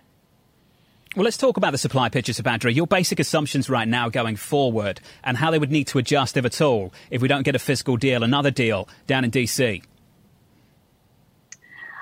Well, 1.16 1.24
let's 1.24 1.38
talk 1.38 1.56
about 1.56 1.72
the 1.72 1.78
supply 1.78 2.10
picture, 2.10 2.34
Subadra. 2.34 2.76
Your 2.76 2.88
basic 2.88 3.22
assumptions 3.22 3.70
right 3.70 3.88
now 3.88 4.10
going 4.10 4.36
forward 4.36 5.00
and 5.24 5.38
how 5.38 5.50
they 5.50 5.58
would 5.58 5.72
need 5.72 5.88
to 5.88 5.98
adjust, 5.98 6.36
if 6.36 6.44
at 6.44 6.60
all, 6.60 6.92
if 7.10 7.22
we 7.22 7.30
don't 7.30 7.44
get 7.44 7.56
a 7.56 7.60
fiscal 7.60 7.96
deal, 7.96 8.22
another 8.22 8.52
deal 8.52 8.90
down 9.08 9.24
in 9.24 9.32
DC. 9.32 9.82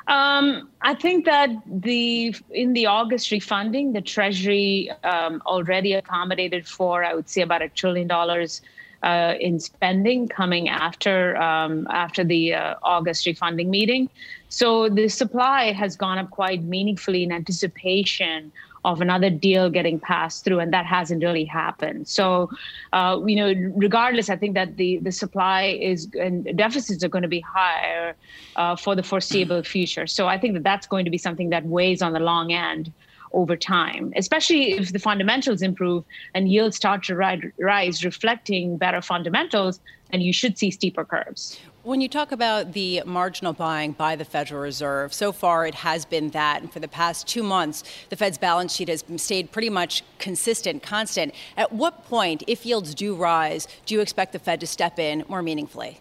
Um, 0.07 0.67
I 0.81 0.95
think 0.95 1.25
that 1.25 1.49
the 1.67 2.35
in 2.49 2.73
the 2.73 2.87
August 2.87 3.29
refunding, 3.29 3.93
the 3.93 4.01
Treasury 4.01 4.89
um, 5.03 5.43
already 5.45 5.93
accommodated 5.93 6.67
for, 6.67 7.03
I 7.03 7.13
would 7.13 7.29
say, 7.29 7.43
about 7.43 7.61
a 7.61 7.69
trillion 7.69 8.07
dollars 8.07 8.63
uh, 9.03 9.35
in 9.39 9.59
spending 9.59 10.27
coming 10.27 10.69
after 10.69 11.37
um, 11.37 11.85
after 11.91 12.23
the 12.23 12.55
uh, 12.55 12.75
August 12.81 13.27
refunding 13.27 13.69
meeting. 13.69 14.09
So 14.49 14.89
the 14.89 15.07
supply 15.07 15.71
has 15.71 15.95
gone 15.95 16.17
up 16.17 16.31
quite 16.31 16.63
meaningfully 16.63 17.21
in 17.23 17.31
anticipation 17.31 18.51
of 18.85 19.01
another 19.01 19.29
deal 19.29 19.69
getting 19.69 19.99
passed 19.99 20.43
through, 20.43 20.59
and 20.59 20.73
that 20.73 20.85
hasn't 20.85 21.23
really 21.23 21.45
happened. 21.45 22.07
So, 22.07 22.49
uh, 22.91 23.19
you 23.25 23.35
know, 23.35 23.53
regardless, 23.75 24.29
I 24.29 24.35
think 24.35 24.53
that 24.55 24.77
the 24.77 24.97
the 24.99 25.11
supply 25.11 25.77
is 25.81 26.07
and 26.19 26.55
deficits 26.57 27.03
are 27.03 27.09
going 27.09 27.21
to 27.23 27.27
be 27.27 27.41
higher 27.41 28.15
uh, 28.55 28.75
for 28.75 28.95
the 28.95 29.03
foreseeable 29.03 29.63
future. 29.63 30.07
So, 30.07 30.27
I 30.27 30.37
think 30.37 30.53
that 30.55 30.63
that's 30.63 30.87
going 30.87 31.05
to 31.05 31.11
be 31.11 31.17
something 31.17 31.49
that 31.49 31.65
weighs 31.65 32.01
on 32.01 32.13
the 32.13 32.19
long 32.19 32.51
end 32.51 32.91
over 33.33 33.55
time, 33.55 34.13
especially 34.15 34.73
if 34.73 34.93
the 34.93 34.99
fundamentals 34.99 35.61
improve 35.61 36.03
and 36.35 36.47
yields 36.49 36.75
start 36.75 37.03
to 37.03 37.15
rise, 37.15 38.05
reflecting 38.05 38.77
better 38.77 39.01
fundamentals, 39.01 39.79
and 40.11 40.21
you 40.21 40.31
should 40.31 40.57
see 40.57 40.69
steeper 40.69 41.03
curves. 41.03 41.59
When 41.83 41.99
you 41.99 42.07
talk 42.07 42.31
about 42.31 42.71
the 42.71 43.03
marginal 43.05 43.51
buying 43.51 43.91
by 43.91 44.15
the 44.15 44.23
Federal 44.23 44.61
Reserve, 44.61 45.13
so 45.13 45.33
far 45.33 45.67
it 45.67 45.75
has 45.75 46.05
been 46.05 46.29
that. 46.29 46.61
And 46.61 46.71
for 46.71 46.79
the 46.79 46.87
past 46.87 47.27
two 47.27 47.43
months, 47.43 47.83
the 48.07 48.15
Fed's 48.15 48.37
balance 48.37 48.73
sheet 48.73 48.87
has 48.87 49.03
stayed 49.17 49.51
pretty 49.51 49.69
much 49.69 50.01
consistent, 50.17 50.81
constant. 50.81 51.35
At 51.57 51.73
what 51.73 52.05
point, 52.05 52.41
if 52.47 52.65
yields 52.65 52.95
do 52.95 53.15
rise, 53.15 53.67
do 53.85 53.95
you 53.95 53.99
expect 53.99 54.31
the 54.31 54.39
Fed 54.39 54.61
to 54.61 54.67
step 54.67 54.97
in 54.97 55.25
more 55.27 55.41
meaningfully? 55.41 55.99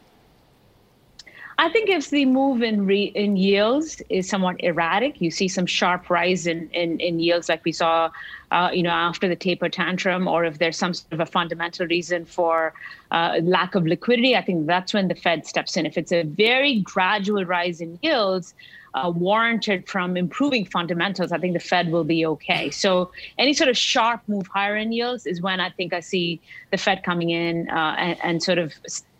I 1.63 1.69
think 1.69 1.89
if 1.89 2.11
the 2.11 2.25
move 2.25 2.61
in 2.61 2.87
re, 2.87 3.05
in 3.15 3.37
yields 3.37 4.03
is 4.09 4.29
somewhat 4.29 4.57
erratic, 4.59 5.21
you 5.21 5.31
see 5.31 5.47
some 5.47 5.65
sharp 5.65 6.11
rise 6.11 6.49
in, 6.49 6.69
in, 6.71 6.99
in 6.99 7.21
yields 7.21 7.49
like 7.49 7.65
we 7.65 7.71
saw, 7.71 8.11
uh, 8.51 8.71
you 8.73 8.83
know, 8.83 8.91
after 8.91 9.29
the 9.29 9.37
taper 9.37 9.69
tantrum, 9.69 10.27
or 10.27 10.45
if 10.45 10.59
there's 10.59 10.77
some 10.77 10.93
sort 10.93 11.13
of 11.13 11.21
a 11.21 11.27
fundamental 11.27 11.87
reason 11.87 12.25
for 12.25 12.75
uh, 13.13 13.39
lack 13.45 13.77
of 13.77 13.87
liquidity, 13.87 14.35
I 14.35 14.43
think 14.43 14.67
that's 14.67 14.93
when 14.93 15.07
the 15.07 15.15
Fed 15.15 15.47
steps 15.47 15.77
in. 15.77 15.87
If 15.87 15.97
it's 15.97 16.11
a 16.11 16.25
very 16.25 16.81
gradual 16.81 17.45
rise 17.45 17.81
in 17.81 17.97
yields, 18.03 18.55
uh, 18.95 19.13
warranted 19.15 19.89
from 19.89 20.17
improving 20.17 20.67
fundamentals, 20.67 21.31
I 21.31 21.39
think 21.39 21.53
the 21.53 21.61
Fed 21.61 21.93
will 21.93 22.03
be 22.03 22.27
okay. 22.27 22.71
So 22.71 23.13
any 23.39 23.55
sort 23.55 23.71
of 23.71 23.77
sharp 23.77 24.21
move 24.27 24.49
higher 24.49 24.77
in 24.77 24.91
yields 24.91 25.27
is 25.27 25.41
when 25.41 25.61
I 25.61 25.71
think 25.71 25.93
I 25.93 26.01
see 26.01 26.41
the 26.73 26.77
Fed 26.77 27.05
coming 27.05 27.31
in 27.31 27.71
uh, 27.71 27.95
and, 27.99 28.19
and, 28.25 28.43
sort 28.43 28.59
of 28.59 28.75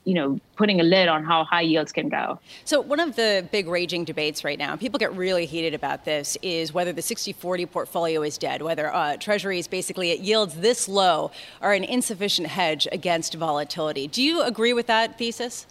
you 0.05 0.15
know, 0.15 0.41
putting 0.57 0.81
a 0.81 0.83
lid 0.83 1.09
on 1.09 1.25
how 1.25 1.45
high 1.45 1.61
yields 1.61 1.93
can 1.93 2.09
go. 2.09 2.39
So 2.65 2.81
one 2.81 3.01
of 3.01 3.17
the 3.17 3.47
big 3.53 3.69
raging 3.69 4.05
debates 4.05 4.45
right 4.45 4.59
now, 4.59 4.77
people 4.77 4.99
get 4.99 5.15
really 5.17 5.47
heated 5.47 5.75
about 5.75 6.05
this, 6.05 6.37
is 6.43 6.75
whether 6.75 6.93
the 6.93 7.03
60-40 7.03 7.71
portfolio 7.71 8.23
is 8.23 8.37
dead, 8.39 8.63
whether 8.63 8.93
uh, 8.93 9.17
treasuries 9.17 9.69
basically 9.69 10.11
at 10.13 10.21
yields 10.21 10.57
this 10.57 10.89
low 10.89 11.31
are 11.61 11.73
an 11.73 11.85
insufficient 11.85 12.49
hedge 12.49 12.89
against 12.91 13.35
volatility. 13.35 14.09
Do 14.09 14.23
you 14.23 14.43
agree 14.43 14.73
with 14.73 14.87
that 14.89 15.19
thesis? 15.19 15.67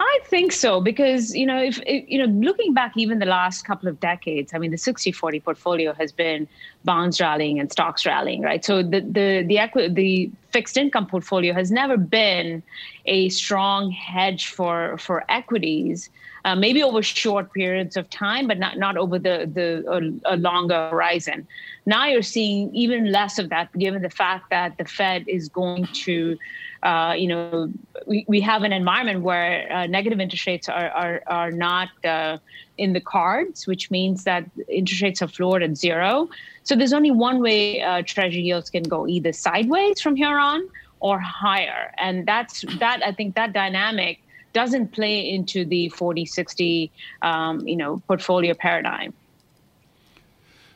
I 0.00 0.18
think 0.24 0.52
so 0.52 0.80
because 0.80 1.34
you 1.34 1.44
know 1.46 1.62
if, 1.62 1.80
if, 1.86 2.08
you 2.08 2.18
know 2.18 2.24
looking 2.24 2.72
back 2.72 2.92
even 2.96 3.18
the 3.18 3.26
last 3.26 3.64
couple 3.64 3.88
of 3.88 4.00
decades 4.00 4.52
I 4.54 4.58
mean 4.58 4.70
the 4.70 4.76
60-40 4.76 5.44
portfolio 5.44 5.92
has 5.94 6.10
been 6.10 6.48
bonds 6.84 7.20
rallying 7.20 7.60
and 7.60 7.70
stocks 7.70 8.06
rallying 8.06 8.42
right? 8.42 8.64
So 8.64 8.82
the 8.82 9.00
the 9.00 9.44
the 9.46 9.58
equi- 9.58 9.88
the 9.88 10.30
fixed 10.50 10.76
income 10.76 11.06
portfolio 11.06 11.52
has 11.52 11.70
never 11.70 11.96
been 11.96 12.62
a 13.06 13.28
strong 13.28 13.90
hedge 13.90 14.46
for 14.46 14.96
for 14.98 15.24
equities 15.28 16.08
uh, 16.44 16.54
maybe 16.54 16.82
over 16.82 17.02
short 17.02 17.52
periods 17.52 17.96
of 17.96 18.08
time 18.10 18.46
but 18.46 18.58
not 18.58 18.78
not 18.78 18.96
over 18.96 19.18
the 19.18 19.50
the 19.52 20.22
a, 20.26 20.34
a 20.34 20.36
longer 20.36 20.88
horizon 20.90 21.46
now 21.86 22.06
you're 22.06 22.22
seeing 22.22 22.74
even 22.74 23.10
less 23.10 23.38
of 23.38 23.48
that 23.48 23.72
given 23.78 24.02
the 24.02 24.10
fact 24.10 24.50
that 24.50 24.76
the 24.78 24.84
Fed 24.84 25.24
is 25.26 25.48
going 25.48 25.86
to 25.92 26.36
uh, 26.82 27.14
you 27.16 27.28
know, 27.28 27.72
we, 28.06 28.24
we 28.26 28.40
have 28.40 28.64
an 28.64 28.72
environment 28.72 29.22
where 29.22 29.72
uh, 29.72 29.86
negative 29.86 30.18
interest 30.18 30.46
rates 30.46 30.68
are, 30.68 30.88
are, 30.90 31.22
are 31.28 31.50
not 31.52 31.88
uh, 32.04 32.38
in 32.76 32.92
the 32.92 33.00
cards, 33.00 33.66
which 33.68 33.90
means 33.90 34.24
that 34.24 34.44
interest 34.68 35.02
rates 35.02 35.22
are 35.22 35.28
floored 35.28 35.62
at 35.62 35.76
zero. 35.76 36.28
So 36.64 36.74
there's 36.74 36.92
only 36.92 37.12
one 37.12 37.40
way 37.40 37.82
uh, 37.82 38.02
treasury 38.04 38.42
yields 38.42 38.68
can 38.68 38.82
go 38.82 39.06
either 39.06 39.32
sideways 39.32 40.00
from 40.00 40.16
here 40.16 40.38
on 40.38 40.68
or 40.98 41.20
higher. 41.20 41.92
And 41.98 42.26
that's 42.26 42.64
that, 42.78 43.00
I 43.04 43.12
think 43.12 43.36
that 43.36 43.52
dynamic 43.52 44.21
doesn't 44.52 44.92
play 44.92 45.28
into 45.30 45.64
the 45.64 45.88
40 45.90 46.24
60 46.24 46.90
um, 47.22 47.66
you 47.66 47.76
know 47.76 48.02
portfolio 48.06 48.54
paradigm 48.54 49.12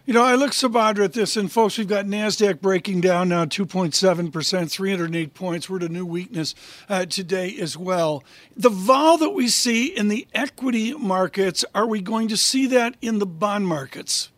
you 0.06 0.14
know, 0.14 0.22
I 0.22 0.36
look, 0.36 0.52
Subadra, 0.52 1.06
at 1.06 1.14
this, 1.14 1.36
and 1.36 1.50
folks, 1.50 1.78
we've 1.78 1.88
got 1.88 2.04
NASDAQ 2.04 2.60
breaking 2.60 3.00
down 3.00 3.28
now 3.28 3.44
2.7%, 3.44 4.70
308 4.70 5.34
points. 5.34 5.68
We're 5.68 5.78
at 5.78 5.82
a 5.82 5.88
new 5.88 6.06
weakness 6.06 6.54
uh, 6.88 7.06
today 7.06 7.56
as 7.58 7.76
well. 7.76 8.22
The 8.56 8.68
vol 8.68 9.18
that 9.18 9.30
we 9.30 9.48
see 9.48 9.86
in 9.86 10.06
the 10.06 10.28
equity 10.32 10.94
markets, 10.94 11.64
are 11.74 11.88
we 11.88 12.00
going 12.00 12.28
to 12.28 12.36
see 12.36 12.68
that 12.68 12.94
in 13.02 13.18
the 13.18 13.26
bond 13.26 13.66
markets? 13.66 14.30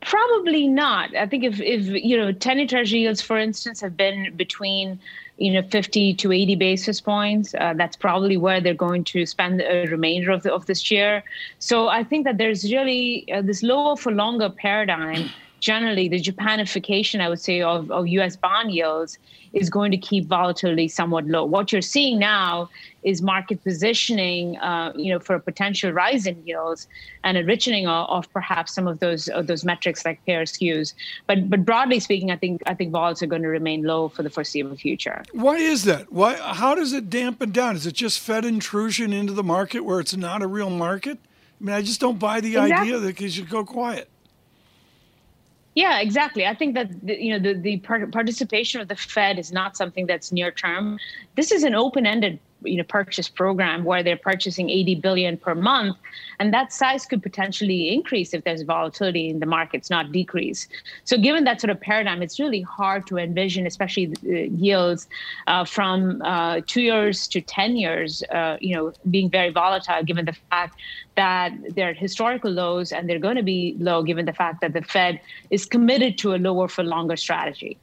Probably 0.00 0.66
not. 0.66 1.14
I 1.14 1.28
think 1.28 1.44
if, 1.44 1.60
if 1.60 1.86
you 1.86 2.16
know, 2.16 2.32
10 2.32 2.58
year 2.58 2.66
treasury 2.66 3.02
yields, 3.02 3.22
for 3.22 3.38
instance, 3.38 3.80
have 3.82 3.96
been 3.96 4.34
between 4.34 4.98
you 5.42 5.52
know 5.52 5.62
50 5.68 6.14
to 6.14 6.32
80 6.32 6.54
basis 6.56 7.00
points 7.00 7.54
uh, 7.54 7.74
that's 7.76 7.96
probably 7.96 8.36
where 8.36 8.60
they're 8.60 8.74
going 8.74 9.04
to 9.04 9.26
spend 9.26 9.60
the 9.60 9.86
remainder 9.90 10.30
of, 10.30 10.42
the, 10.42 10.52
of 10.52 10.66
this 10.66 10.90
year 10.90 11.22
so 11.58 11.88
i 11.88 12.04
think 12.04 12.24
that 12.24 12.38
there's 12.38 12.64
really 12.72 13.30
uh, 13.32 13.42
this 13.42 13.62
lower 13.62 13.96
for 13.96 14.12
longer 14.12 14.48
paradigm 14.48 15.30
generally 15.62 16.08
the 16.08 16.20
Japanification, 16.20 17.20
I 17.20 17.28
would 17.28 17.40
say, 17.40 17.62
of, 17.62 17.90
of 17.90 18.08
US 18.08 18.36
bond 18.36 18.72
yields 18.72 19.16
is 19.52 19.70
going 19.70 19.92
to 19.92 19.96
keep 19.96 20.26
volatility 20.26 20.88
somewhat 20.88 21.24
low. 21.26 21.44
What 21.44 21.72
you're 21.72 21.80
seeing 21.80 22.18
now 22.18 22.68
is 23.02 23.22
market 23.22 23.62
positioning, 23.62 24.56
uh, 24.58 24.92
you 24.96 25.12
know, 25.12 25.18
for 25.18 25.34
a 25.34 25.40
potential 25.40 25.92
rise 25.92 26.26
in 26.26 26.44
yields 26.46 26.86
and 27.24 27.36
enriching 27.36 27.86
of, 27.86 28.08
of 28.08 28.32
perhaps 28.32 28.74
some 28.74 28.86
of 28.86 29.00
those 29.00 29.28
of 29.28 29.46
those 29.46 29.64
metrics 29.64 30.04
like 30.04 30.24
payer 30.24 30.44
skews. 30.44 30.94
But 31.26 31.50
but 31.50 31.64
broadly 31.64 32.00
speaking, 32.00 32.30
I 32.30 32.36
think 32.36 32.62
I 32.66 32.74
think 32.74 32.92
vols 32.92 33.22
are 33.22 33.26
going 33.26 33.42
to 33.42 33.48
remain 33.48 33.82
low 33.82 34.08
for 34.08 34.22
the 34.22 34.30
foreseeable 34.30 34.76
future. 34.76 35.22
Why 35.32 35.56
is 35.56 35.84
that? 35.84 36.12
Why? 36.12 36.36
How 36.36 36.74
does 36.74 36.92
it 36.92 37.10
dampen 37.10 37.50
down? 37.50 37.76
Is 37.76 37.86
it 37.86 37.94
just 37.94 38.20
Fed 38.20 38.44
intrusion 38.44 39.12
into 39.12 39.32
the 39.32 39.44
market 39.44 39.80
where 39.80 40.00
it's 40.00 40.16
not 40.16 40.42
a 40.42 40.46
real 40.46 40.70
market? 40.70 41.18
I 41.60 41.64
mean, 41.64 41.74
I 41.74 41.82
just 41.82 42.00
don't 42.00 42.18
buy 42.18 42.40
the 42.40 42.56
exactly. 42.56 42.72
idea 42.74 42.98
that 42.98 43.20
you 43.20 43.28
should 43.28 43.48
go 43.48 43.64
quiet. 43.64 44.08
Yeah, 45.74 46.00
exactly. 46.00 46.46
I 46.46 46.54
think 46.54 46.74
that 46.74 47.06
the, 47.06 47.22
you 47.22 47.32
know 47.32 47.38
the 47.38 47.58
the 47.58 47.78
participation 47.78 48.80
of 48.80 48.88
the 48.88 48.96
Fed 48.96 49.38
is 49.38 49.52
not 49.52 49.76
something 49.76 50.06
that's 50.06 50.30
near 50.30 50.50
term. 50.50 50.98
This 51.34 51.50
is 51.50 51.62
an 51.62 51.74
open-ended 51.74 52.38
you 52.64 52.76
know 52.76 52.84
purchase 52.84 53.28
program 53.28 53.84
where 53.84 54.02
they're 54.02 54.16
purchasing 54.16 54.70
80 54.70 54.96
billion 54.96 55.36
per 55.36 55.54
month 55.54 55.96
and 56.38 56.52
that 56.52 56.72
size 56.72 57.06
could 57.06 57.22
potentially 57.22 57.92
increase 57.92 58.34
if 58.34 58.44
there's 58.44 58.62
volatility 58.62 59.28
in 59.28 59.40
the 59.40 59.46
markets 59.46 59.90
not 59.90 60.12
decrease. 60.12 60.68
So 61.04 61.16
given 61.16 61.44
that 61.44 61.60
sort 61.60 61.70
of 61.70 61.80
paradigm 61.80 62.22
it's 62.22 62.38
really 62.40 62.62
hard 62.62 63.06
to 63.08 63.18
envision 63.18 63.66
especially 63.66 64.12
yields 64.22 65.08
uh, 65.46 65.64
from 65.64 66.22
uh, 66.22 66.60
two 66.66 66.82
years 66.82 67.28
to 67.28 67.40
10 67.40 67.76
years 67.76 68.22
uh, 68.30 68.56
you 68.60 68.74
know 68.74 68.92
being 69.10 69.30
very 69.30 69.50
volatile 69.50 70.02
given 70.02 70.24
the 70.24 70.36
fact 70.50 70.78
that 71.16 71.52
they're 71.74 71.90
at 71.90 71.98
historical 71.98 72.50
lows 72.50 72.92
and 72.92 73.08
they're 73.08 73.18
going 73.18 73.36
to 73.36 73.42
be 73.42 73.76
low 73.78 74.02
given 74.02 74.24
the 74.24 74.32
fact 74.32 74.60
that 74.60 74.72
the 74.72 74.82
fed 74.82 75.20
is 75.50 75.66
committed 75.66 76.18
to 76.18 76.34
a 76.34 76.36
lower 76.36 76.68
for 76.68 76.82
longer 76.82 77.16
strategy 77.16 77.78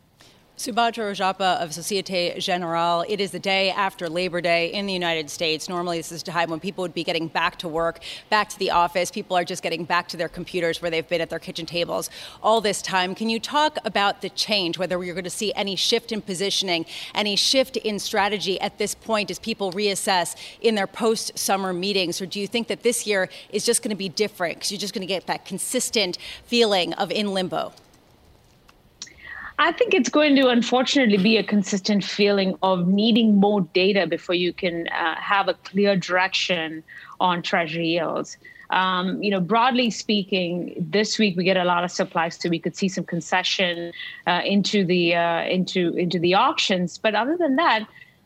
Subadra 0.60 1.10
Rajappa 1.14 1.64
of 1.64 1.74
Societe 1.74 2.38
Generale. 2.38 3.06
It 3.08 3.22
is 3.22 3.32
the 3.32 3.40
day 3.40 3.72
after 3.72 4.10
Labor 4.10 4.42
Day 4.42 4.74
in 4.74 4.88
the 4.88 4.92
United 4.92 5.30
States. 5.30 5.70
Normally, 5.70 6.00
this 6.00 6.12
is 6.12 6.22
a 6.22 6.26
time 6.26 6.50
when 6.50 6.60
people 6.60 6.82
would 6.82 6.94
be 6.94 7.06
getting 7.06 7.30
back 7.30 7.56
to 7.60 7.70
work, 7.70 8.02
back 8.30 8.50
to 8.50 8.60
the 8.60 8.70
office. 8.70 9.10
People 9.10 9.38
are 9.38 9.46
just 9.46 9.64
getting 9.64 9.86
back 9.86 10.10
to 10.10 10.18
their 10.18 10.28
computers 10.28 10.82
where 10.82 10.92
they've 10.92 11.08
been 11.08 11.22
at 11.22 11.30
their 11.30 11.40
kitchen 11.40 11.66
tables 11.66 12.10
all 12.44 12.60
this 12.60 12.82
time. 12.82 13.16
Can 13.16 13.30
you 13.30 13.40
talk 13.40 13.78
about 13.86 14.22
the 14.22 14.30
change, 14.32 14.78
whether 14.78 15.00
we're 15.00 15.14
going 15.14 15.24
to 15.24 15.30
see 15.30 15.54
any 15.54 15.78
shift 15.78 16.12
in 16.12 16.22
positioning, 16.22 16.86
any 17.16 17.38
shift 17.38 17.78
in 17.78 17.98
strategy 17.98 18.60
at 18.60 18.78
this 18.78 18.94
point 18.94 19.32
as 19.32 19.40
people 19.40 19.72
reassess 19.72 20.36
in 20.60 20.76
their 20.76 20.88
post 20.88 21.40
summer 21.40 21.72
meetings? 21.72 22.20
Or 22.20 22.26
do 22.26 22.38
you 22.38 22.48
think 22.48 22.68
that 22.68 22.84
this 22.84 23.08
year 23.08 23.30
is 23.50 23.66
just 23.66 23.82
going 23.82 23.92
to 23.92 23.96
be 23.96 24.10
different 24.10 24.56
because 24.56 24.74
you're 24.74 24.78
just 24.78 24.94
going 24.94 25.08
to 25.08 25.14
get 25.14 25.26
that 25.28 25.46
consistent 25.46 26.18
feeling 26.44 26.92
of 26.96 27.12
in 27.12 27.34
limbo? 27.34 27.72
I 29.62 29.74
think 29.74 29.94
it's 29.94 30.08
going 30.08 30.38
to 30.38 30.48
unfortunately 30.48 31.18
be 31.18 31.36
a 31.36 31.44
consistent 31.44 32.06
feeling 32.06 32.58
of 32.64 32.88
needing 32.88 33.36
more 33.36 33.60
data 33.60 34.08
before 34.08 34.36
you 34.36 34.54
can 34.54 34.88
uh, 34.88 35.16
have 35.16 35.50
a 35.50 35.54
clear 35.54 35.98
direction 35.98 36.82
on 37.20 37.42
treasury 37.42 37.90
yields. 37.90 38.38
Um, 38.70 39.22
you 39.22 39.30
know, 39.30 39.42
broadly 39.42 39.92
speaking, 39.92 40.74
this 40.78 41.20
week 41.20 41.36
we 41.36 41.44
get 41.44 41.58
a 41.58 41.66
lot 41.66 41.84
of 41.84 41.92
supplies, 41.92 42.40
so 42.40 42.48
we 42.48 42.60
could 42.60 42.78
see 42.78 42.88
some 42.88 43.04
concession 43.04 43.92
uh, 44.28 44.42
into 44.46 44.86
the 44.86 45.16
uh, 45.16 45.44
into 45.44 45.94
into 45.98 46.20
the 46.20 46.36
auctions. 46.36 46.98
But 46.98 47.14
other 47.14 47.36
than 47.36 47.58
that, 47.58 47.82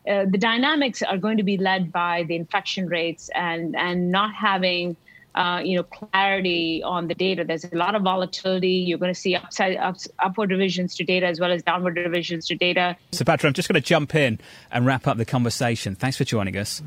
uh, 0.08 0.26
the 0.26 0.38
dynamics 0.38 1.02
are 1.02 1.18
going 1.18 1.38
to 1.38 1.42
be 1.42 1.56
led 1.56 1.90
by 1.90 2.22
the 2.28 2.36
infection 2.36 2.86
rates 2.86 3.28
and 3.34 3.74
and 3.74 4.12
not 4.12 4.34
having 4.34 4.96
uh, 5.34 5.60
you 5.64 5.76
know 5.76 5.82
clarity 5.82 6.82
on 6.84 7.08
the 7.08 7.14
data. 7.14 7.44
There's 7.44 7.64
a 7.64 7.76
lot 7.76 7.94
of 7.94 8.02
volatility. 8.02 8.68
You're 8.68 8.98
going 8.98 9.12
to 9.12 9.18
see 9.18 9.34
upside 9.34 9.76
ups, 9.76 10.08
upward 10.18 10.50
revisions 10.50 10.94
to 10.96 11.04
data 11.04 11.26
as 11.26 11.40
well 11.40 11.52
as 11.52 11.62
downward 11.62 11.96
revisions 11.96 12.46
to 12.46 12.54
data. 12.54 12.96
So, 13.12 13.24
Patrick, 13.24 13.48
I'm 13.48 13.54
just 13.54 13.68
going 13.68 13.80
to 13.80 13.86
jump 13.86 14.14
in 14.14 14.38
and 14.70 14.86
wrap 14.86 15.06
up 15.06 15.16
the 15.16 15.24
conversation. 15.24 15.94
Thanks 15.94 16.16
for 16.16 16.24
joining 16.24 16.56
us. 16.56 16.82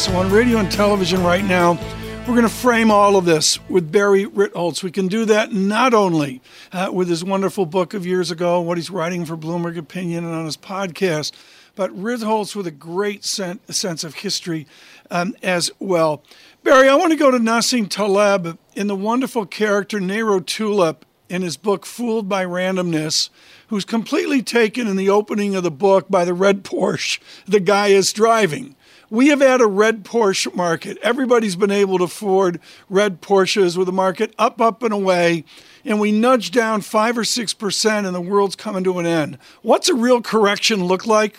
So 0.00 0.16
on 0.16 0.30
radio 0.30 0.56
and 0.56 0.72
television 0.72 1.22
right 1.22 1.44
now, 1.44 1.78
we're 2.20 2.34
going 2.34 2.42
to 2.42 2.48
frame 2.48 2.90
all 2.90 3.16
of 3.16 3.26
this 3.26 3.58
with 3.68 3.92
Barry 3.92 4.24
Ritholtz. 4.24 4.82
We 4.82 4.90
can 4.90 5.08
do 5.08 5.26
that 5.26 5.52
not 5.52 5.92
only 5.92 6.40
uh, 6.72 6.90
with 6.90 7.08
his 7.08 7.22
wonderful 7.22 7.66
book 7.66 7.92
of 7.92 8.06
years 8.06 8.30
ago, 8.30 8.62
what 8.62 8.78
he's 8.78 8.88
writing 8.88 9.26
for 9.26 9.36
Bloomberg 9.36 9.76
Opinion, 9.76 10.24
and 10.24 10.34
on 10.34 10.46
his 10.46 10.56
podcast, 10.56 11.32
but 11.80 11.98
Ritholtz 11.98 12.54
with 12.54 12.66
a 12.66 12.70
great 12.70 13.24
sen- 13.24 13.58
sense 13.70 14.04
of 14.04 14.16
history 14.16 14.66
um, 15.10 15.34
as 15.42 15.70
well. 15.78 16.22
Barry, 16.62 16.90
I 16.90 16.94
want 16.94 17.10
to 17.12 17.16
go 17.16 17.30
to 17.30 17.38
Nassim 17.38 17.88
Taleb 17.88 18.58
in 18.74 18.86
the 18.86 18.94
wonderful 18.94 19.46
character 19.46 19.98
Nero 19.98 20.40
Tulip 20.40 21.06
in 21.30 21.40
his 21.40 21.56
book 21.56 21.86
Fooled 21.86 22.28
by 22.28 22.44
Randomness, 22.44 23.30
who's 23.68 23.86
completely 23.86 24.42
taken 24.42 24.88
in 24.88 24.96
the 24.96 25.08
opening 25.08 25.56
of 25.56 25.62
the 25.62 25.70
book 25.70 26.10
by 26.10 26.26
the 26.26 26.34
red 26.34 26.64
Porsche 26.64 27.18
the 27.46 27.60
guy 27.60 27.86
is 27.86 28.12
driving. 28.12 28.76
We 29.08 29.28
have 29.28 29.40
had 29.40 29.62
a 29.62 29.66
red 29.66 30.04
Porsche 30.04 30.54
market. 30.54 30.98
Everybody's 31.02 31.56
been 31.56 31.70
able 31.70 31.96
to 31.96 32.04
afford 32.04 32.60
red 32.90 33.22
Porsches 33.22 33.78
with 33.78 33.86
the 33.86 33.92
market 33.92 34.34
up, 34.38 34.60
up, 34.60 34.82
and 34.82 34.92
away. 34.92 35.46
And 35.86 35.98
we 35.98 36.12
nudge 36.12 36.50
down 36.50 36.82
five 36.82 37.16
or 37.16 37.24
six 37.24 37.54
percent, 37.54 38.06
and 38.06 38.14
the 38.14 38.20
world's 38.20 38.54
coming 38.54 38.84
to 38.84 38.98
an 38.98 39.06
end. 39.06 39.38
What's 39.62 39.88
a 39.88 39.94
real 39.94 40.20
correction 40.20 40.84
look 40.84 41.06
like? 41.06 41.38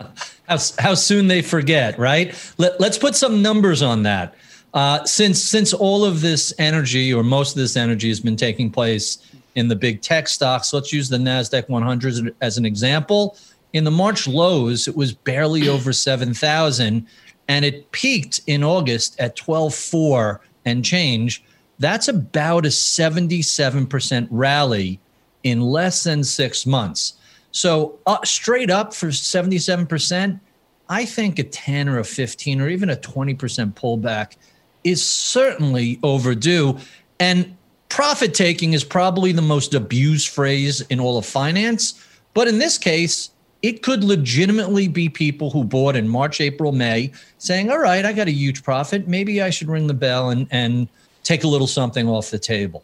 how, 0.48 0.58
how 0.78 0.94
soon 0.94 1.28
they 1.28 1.42
forget, 1.42 1.98
right? 1.98 2.34
Let, 2.58 2.80
us 2.80 2.98
put 2.98 3.14
some 3.14 3.42
numbers 3.42 3.82
on 3.82 4.02
that. 4.04 4.34
Uh, 4.72 5.04
since 5.04 5.42
since 5.42 5.72
all 5.72 6.04
of 6.04 6.20
this 6.20 6.54
energy 6.58 7.12
or 7.12 7.24
most 7.24 7.52
of 7.52 7.56
this 7.56 7.76
energy 7.76 8.08
has 8.08 8.20
been 8.20 8.36
taking 8.36 8.70
place 8.70 9.18
in 9.56 9.66
the 9.66 9.74
big 9.74 10.00
tech 10.00 10.28
stocks, 10.28 10.72
let's 10.72 10.92
use 10.92 11.08
the 11.08 11.16
Nasdaq 11.16 11.68
100 11.68 12.34
as 12.40 12.56
an 12.56 12.64
example. 12.64 13.36
In 13.72 13.82
the 13.84 13.90
March 13.90 14.28
lows, 14.28 14.86
it 14.86 14.96
was 14.96 15.12
barely 15.12 15.68
over 15.68 15.92
7,000 15.92 17.06
and 17.48 17.64
it 17.64 17.90
peaked 17.90 18.40
in 18.46 18.62
August 18.62 19.18
at 19.18 19.36
12.4 19.36 20.38
and 20.64 20.84
change. 20.84 21.42
That's 21.80 22.06
about 22.06 22.64
a 22.64 22.68
77% 22.68 24.28
rally 24.30 25.00
in 25.42 25.60
less 25.60 26.04
than 26.04 26.22
six 26.22 26.64
months. 26.64 27.14
So, 27.52 27.98
uh, 28.06 28.18
straight 28.24 28.70
up 28.70 28.94
for 28.94 29.08
77%, 29.08 30.40
I 30.88 31.04
think 31.04 31.38
a 31.38 31.44
10 31.44 31.88
or 31.88 31.98
a 31.98 32.04
15 32.04 32.60
or 32.60 32.68
even 32.68 32.90
a 32.90 32.96
20% 32.96 33.74
pullback 33.74 34.36
is 34.84 35.04
certainly 35.04 35.98
overdue. 36.02 36.78
And 37.18 37.56
profit 37.88 38.34
taking 38.34 38.72
is 38.72 38.84
probably 38.84 39.32
the 39.32 39.42
most 39.42 39.74
abused 39.74 40.28
phrase 40.28 40.80
in 40.82 41.00
all 41.00 41.18
of 41.18 41.26
finance. 41.26 42.04
But 42.34 42.48
in 42.48 42.58
this 42.58 42.78
case, 42.78 43.30
it 43.62 43.82
could 43.82 44.02
legitimately 44.02 44.88
be 44.88 45.08
people 45.08 45.50
who 45.50 45.64
bought 45.64 45.96
in 45.96 46.08
March, 46.08 46.40
April, 46.40 46.72
May 46.72 47.12
saying, 47.38 47.70
All 47.70 47.78
right, 47.78 48.04
I 48.04 48.12
got 48.12 48.26
a 48.26 48.32
huge 48.32 48.62
profit. 48.62 49.06
Maybe 49.06 49.42
I 49.42 49.50
should 49.50 49.68
ring 49.68 49.86
the 49.86 49.94
bell 49.94 50.30
and, 50.30 50.46
and 50.50 50.88
take 51.22 51.44
a 51.44 51.48
little 51.48 51.66
something 51.66 52.08
off 52.08 52.30
the 52.30 52.38
table. 52.38 52.82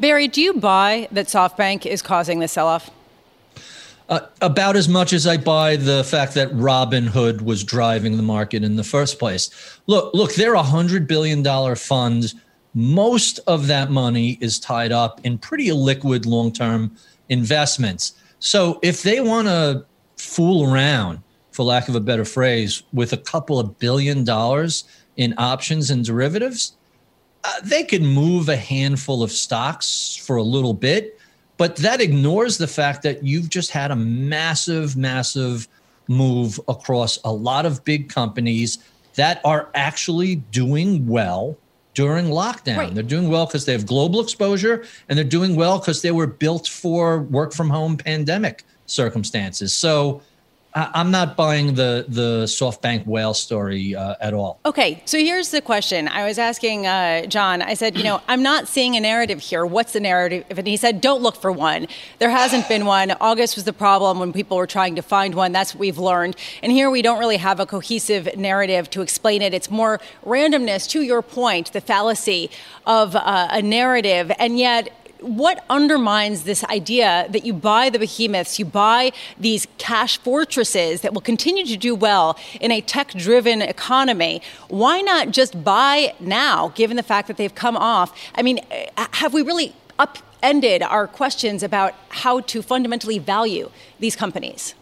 Barry, 0.00 0.28
do 0.28 0.40
you 0.40 0.54
buy 0.54 1.08
that 1.10 1.26
SoftBank 1.26 1.84
is 1.84 2.02
causing 2.02 2.38
the 2.38 2.48
sell 2.48 2.68
off? 2.68 2.90
Uh, 4.08 4.20
about 4.40 4.76
as 4.76 4.88
much 4.88 5.12
as 5.12 5.26
I 5.26 5.36
buy 5.36 5.76
the 5.76 6.02
fact 6.04 6.34
that 6.34 6.50
Robinhood 6.52 7.42
was 7.42 7.62
driving 7.62 8.16
the 8.16 8.22
market 8.22 8.62
in 8.62 8.76
the 8.76 8.84
first 8.84 9.18
place. 9.18 9.50
Look, 9.86 10.14
look, 10.14 10.34
they're 10.34 10.54
a 10.54 10.62
hundred 10.62 11.06
billion 11.06 11.42
dollar 11.42 11.76
fund. 11.76 12.32
Most 12.74 13.40
of 13.46 13.66
that 13.66 13.90
money 13.90 14.38
is 14.40 14.58
tied 14.58 14.92
up 14.92 15.20
in 15.24 15.36
pretty 15.36 15.66
illiquid 15.66 16.24
long 16.24 16.52
term 16.52 16.96
investments. 17.28 18.12
So 18.38 18.78
if 18.82 19.02
they 19.02 19.20
want 19.20 19.48
to 19.48 19.84
fool 20.16 20.72
around, 20.72 21.20
for 21.50 21.64
lack 21.64 21.88
of 21.88 21.96
a 21.96 22.00
better 22.00 22.24
phrase, 22.24 22.84
with 22.92 23.12
a 23.12 23.16
couple 23.16 23.58
of 23.58 23.78
billion 23.78 24.24
dollars 24.24 24.84
in 25.16 25.34
options 25.36 25.90
and 25.90 26.04
derivatives, 26.04 26.77
uh, 27.48 27.60
they 27.62 27.82
could 27.82 28.02
move 28.02 28.48
a 28.48 28.56
handful 28.56 29.22
of 29.22 29.32
stocks 29.32 30.16
for 30.16 30.36
a 30.36 30.42
little 30.42 30.74
bit, 30.74 31.18
but 31.56 31.76
that 31.76 32.00
ignores 32.00 32.58
the 32.58 32.66
fact 32.66 33.02
that 33.02 33.24
you've 33.24 33.48
just 33.48 33.70
had 33.70 33.90
a 33.90 33.96
massive, 33.96 34.96
massive 34.96 35.66
move 36.08 36.60
across 36.68 37.18
a 37.24 37.32
lot 37.32 37.64
of 37.64 37.82
big 37.84 38.08
companies 38.10 38.78
that 39.14 39.40
are 39.44 39.70
actually 39.74 40.36
doing 40.36 41.06
well 41.06 41.56
during 41.94 42.26
lockdown. 42.26 42.76
Right. 42.76 42.94
They're 42.94 43.02
doing 43.02 43.28
well 43.28 43.46
because 43.46 43.64
they 43.64 43.72
have 43.72 43.86
global 43.86 44.20
exposure 44.20 44.84
and 45.08 45.16
they're 45.16 45.24
doing 45.24 45.56
well 45.56 45.78
because 45.78 46.02
they 46.02 46.12
were 46.12 46.26
built 46.26 46.68
for 46.68 47.22
work 47.22 47.54
from 47.54 47.70
home 47.70 47.96
pandemic 47.96 48.62
circumstances. 48.86 49.72
So 49.72 50.22
I'm 50.74 51.10
not 51.10 51.36
buying 51.36 51.74
the 51.74 52.04
the 52.08 52.44
SoftBank 52.44 53.06
whale 53.06 53.34
story 53.34 53.94
uh, 53.94 54.14
at 54.20 54.34
all. 54.34 54.60
Okay, 54.66 55.02
so 55.06 55.18
here's 55.18 55.50
the 55.50 55.62
question. 55.62 56.08
I 56.08 56.26
was 56.26 56.38
asking 56.38 56.86
uh, 56.86 57.26
John. 57.26 57.62
I 57.62 57.74
said, 57.74 57.96
you 57.96 58.04
know, 58.04 58.20
I'm 58.28 58.42
not 58.42 58.68
seeing 58.68 58.94
a 58.94 59.00
narrative 59.00 59.40
here. 59.40 59.64
What's 59.64 59.94
the 59.94 60.00
narrative? 60.00 60.44
And 60.50 60.66
he 60.66 60.76
said, 60.76 61.00
don't 61.00 61.22
look 61.22 61.36
for 61.36 61.50
one. 61.50 61.88
There 62.18 62.30
hasn't 62.30 62.68
been 62.68 62.84
one. 62.84 63.12
August 63.12 63.56
was 63.56 63.64
the 63.64 63.72
problem 63.72 64.18
when 64.18 64.32
people 64.32 64.56
were 64.56 64.66
trying 64.66 64.94
to 64.96 65.02
find 65.02 65.34
one. 65.34 65.52
That's 65.52 65.74
what 65.74 65.80
we've 65.80 65.98
learned. 65.98 66.36
And 66.62 66.70
here 66.70 66.90
we 66.90 67.02
don't 67.02 67.18
really 67.18 67.38
have 67.38 67.60
a 67.60 67.66
cohesive 67.66 68.36
narrative 68.36 68.90
to 68.90 69.00
explain 69.00 69.42
it. 69.42 69.54
It's 69.54 69.70
more 69.70 70.00
randomness. 70.24 70.88
To 70.90 71.00
your 71.00 71.22
point, 71.22 71.72
the 71.72 71.80
fallacy 71.80 72.50
of 72.86 73.16
uh, 73.16 73.48
a 73.50 73.62
narrative, 73.62 74.30
and 74.38 74.58
yet 74.58 74.90
what 75.20 75.64
undermines 75.68 76.44
this 76.44 76.64
idea 76.64 77.26
that 77.30 77.44
you 77.44 77.52
buy 77.52 77.90
the 77.90 77.98
behemoths, 77.98 78.58
you 78.58 78.64
buy 78.64 79.12
these 79.38 79.66
cash 79.78 80.18
fortresses 80.18 81.00
that 81.00 81.12
will 81.12 81.20
continue 81.20 81.64
to 81.66 81.76
do 81.76 81.94
well 81.94 82.38
in 82.60 82.70
a 82.70 82.80
tech 82.80 83.12
driven 83.12 83.62
economy? 83.62 84.42
Why 84.68 85.00
not 85.00 85.30
just 85.30 85.62
buy 85.64 86.14
now, 86.20 86.68
given 86.74 86.96
the 86.96 87.02
fact 87.02 87.28
that 87.28 87.36
they've 87.36 87.54
come 87.54 87.76
off? 87.76 88.16
I 88.34 88.42
mean, 88.42 88.60
have 88.96 89.34
we 89.34 89.42
really 89.42 89.74
upended 89.98 90.82
our 90.82 91.06
questions 91.06 91.62
about 91.62 91.94
how 92.08 92.40
to 92.40 92.62
fundamentally 92.62 93.18
value 93.18 93.70
these 93.98 94.16
companies? 94.16 94.74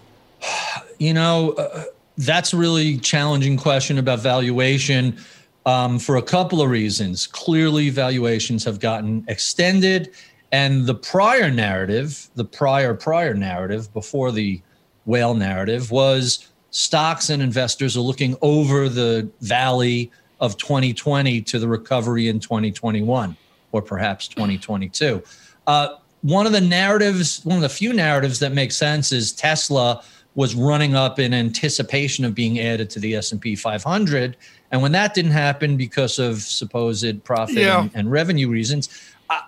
You 0.98 1.12
know, 1.12 1.50
uh, 1.58 1.84
that's 2.16 2.54
a 2.54 2.56
really 2.56 2.96
challenging 2.96 3.58
question 3.58 3.98
about 3.98 4.20
valuation. 4.20 5.18
Um, 5.66 5.98
for 5.98 6.16
a 6.16 6.22
couple 6.22 6.62
of 6.62 6.70
reasons. 6.70 7.26
Clearly, 7.26 7.90
valuations 7.90 8.62
have 8.64 8.78
gotten 8.78 9.24
extended, 9.26 10.14
and 10.52 10.86
the 10.86 10.94
prior 10.94 11.50
narrative, 11.50 12.30
the 12.36 12.44
prior 12.44 12.94
prior 12.94 13.34
narrative 13.34 13.92
before 13.92 14.30
the 14.30 14.62
whale 15.06 15.34
narrative, 15.34 15.90
was 15.90 16.48
stocks 16.70 17.30
and 17.30 17.42
investors 17.42 17.96
are 17.96 18.00
looking 18.00 18.36
over 18.42 18.88
the 18.88 19.28
valley 19.40 20.10
of 20.40 20.56
2020 20.56 21.40
to 21.42 21.58
the 21.58 21.66
recovery 21.66 22.28
in 22.28 22.38
2021 22.38 23.36
or 23.72 23.82
perhaps 23.82 24.28
2022. 24.28 25.22
Uh, 25.66 25.88
one 26.22 26.46
of 26.46 26.52
the 26.52 26.60
narratives, 26.60 27.44
one 27.44 27.56
of 27.56 27.62
the 27.62 27.68
few 27.68 27.92
narratives 27.92 28.38
that 28.40 28.52
makes 28.52 28.76
sense 28.76 29.12
is 29.12 29.32
Tesla 29.32 30.02
was 30.36 30.54
running 30.54 30.94
up 30.94 31.18
in 31.18 31.34
anticipation 31.34 32.24
of 32.24 32.34
being 32.34 32.60
added 32.60 32.88
to 32.90 33.00
the 33.00 33.16
S&P 33.16 33.56
500 33.56 34.36
and 34.70 34.82
when 34.82 34.92
that 34.92 35.14
didn't 35.14 35.32
happen 35.32 35.76
because 35.76 36.18
of 36.18 36.42
supposed 36.42 37.24
profit 37.24 37.56
yeah. 37.56 37.82
and, 37.82 37.90
and, 37.94 38.10
revenue 38.10 38.48
reasons, 38.48 38.88
uh, 39.30 39.40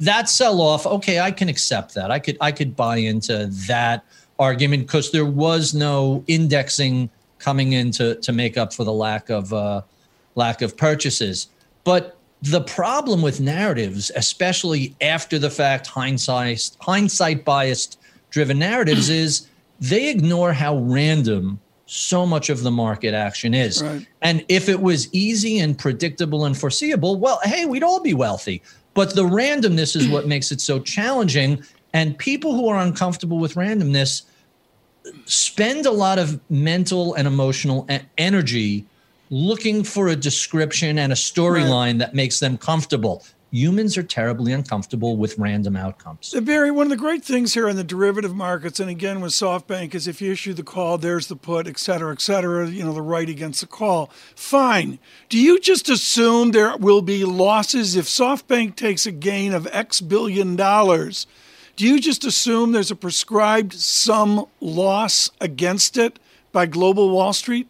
that 0.00 0.28
sell 0.28 0.60
off, 0.60 0.86
okay, 0.86 1.20
I 1.20 1.30
can 1.30 1.48
accept 1.48 1.94
that. 1.94 2.10
I 2.10 2.18
could 2.18 2.36
I 2.40 2.52
could 2.52 2.76
buy 2.76 2.96
into 2.96 3.46
that 3.68 4.04
argument 4.38 4.86
because 4.86 5.12
there 5.12 5.26
was 5.26 5.74
no 5.74 6.24
indexing 6.26 7.10
coming 7.38 7.72
in 7.72 7.90
to, 7.92 8.16
to 8.16 8.32
make 8.32 8.56
up 8.56 8.72
for 8.72 8.84
the 8.84 8.92
lack 8.92 9.30
of 9.30 9.52
uh, 9.52 9.82
lack 10.34 10.62
of 10.62 10.76
purchases. 10.76 11.48
But 11.84 12.16
the 12.42 12.60
problem 12.60 13.22
with 13.22 13.40
narratives, 13.40 14.10
especially 14.14 14.94
after 15.00 15.38
the 15.38 15.50
fact 15.50 15.86
hindsight 15.86 16.70
hindsight 16.80 17.44
biased 17.44 17.98
driven 18.30 18.58
narratives, 18.58 19.08
is 19.08 19.48
they 19.80 20.10
ignore 20.10 20.52
how 20.52 20.78
random 20.78 21.60
so 21.86 22.24
much 22.24 22.50
of 22.50 22.62
the 22.62 22.70
market 22.70 23.14
action 23.14 23.52
is. 23.52 23.82
Right. 23.82 24.06
And 24.22 24.44
if 24.48 24.68
it 24.68 24.80
was 24.80 25.12
easy 25.12 25.58
and 25.58 25.76
predictable 25.76 26.44
and 26.44 26.56
foreseeable, 26.56 27.18
well, 27.18 27.40
hey, 27.42 27.66
we'd 27.66 27.82
all 27.82 28.00
be 28.00 28.14
wealthy. 28.14 28.62
But 28.94 29.16
the 29.16 29.24
randomness 29.24 29.96
is 29.96 30.08
what 30.08 30.28
makes 30.28 30.52
it 30.52 30.60
so 30.60 30.78
challenging. 30.78 31.64
And 31.92 32.16
people 32.16 32.54
who 32.54 32.68
are 32.68 32.78
uncomfortable 32.78 33.38
with 33.38 33.54
randomness 33.54 34.22
spend 35.24 35.86
a 35.86 35.90
lot 35.90 36.18
of 36.18 36.38
mental 36.50 37.14
and 37.14 37.26
emotional 37.26 37.88
energy 38.18 38.86
looking 39.30 39.82
for 39.82 40.08
a 40.08 40.16
description 40.16 40.98
and 40.98 41.12
a 41.12 41.16
storyline 41.16 41.86
right. 41.86 41.98
that 41.98 42.14
makes 42.14 42.40
them 42.40 42.58
comfortable. 42.58 43.24
Humans 43.50 43.96
are 43.96 44.02
terribly 44.02 44.52
uncomfortable 44.52 45.16
with 45.16 45.38
random 45.38 45.76
outcomes. 45.76 46.34
Barry, 46.42 46.70
one 46.70 46.86
of 46.86 46.90
the 46.90 46.96
great 46.96 47.24
things 47.24 47.54
here 47.54 47.68
in 47.68 47.76
the 47.76 47.84
derivative 47.84 48.34
markets, 48.34 48.80
and 48.80 48.90
again 48.90 49.20
with 49.20 49.32
SoftBank, 49.32 49.94
is 49.94 50.06
if 50.06 50.20
you 50.20 50.32
issue 50.32 50.54
the 50.54 50.62
call, 50.62 50.98
there's 50.98 51.26
the 51.26 51.36
put, 51.36 51.66
et 51.66 51.78
cetera, 51.78 52.12
et 52.12 52.20
cetera, 52.20 52.68
you 52.68 52.84
know, 52.84 52.92
the 52.92 53.02
right 53.02 53.28
against 53.28 53.60
the 53.60 53.66
call. 53.66 54.10
Fine. 54.34 54.98
Do 55.28 55.38
you 55.38 55.60
just 55.60 55.88
assume 55.88 56.52
there 56.52 56.76
will 56.76 57.02
be 57.02 57.24
losses 57.24 57.96
if 57.96 58.06
SoftBank 58.06 58.76
takes 58.76 59.06
a 59.06 59.12
gain 59.12 59.52
of 59.52 59.66
X 59.72 60.00
billion 60.00 60.56
dollars? 60.56 61.26
Do 61.76 61.86
you 61.86 61.98
just 61.98 62.24
assume 62.24 62.72
there's 62.72 62.90
a 62.90 62.96
prescribed 62.96 63.72
sum 63.72 64.44
loss 64.60 65.30
against 65.40 65.96
it 65.96 66.18
by 66.52 66.66
global 66.66 67.10
Wall 67.10 67.32
Street? 67.32 67.68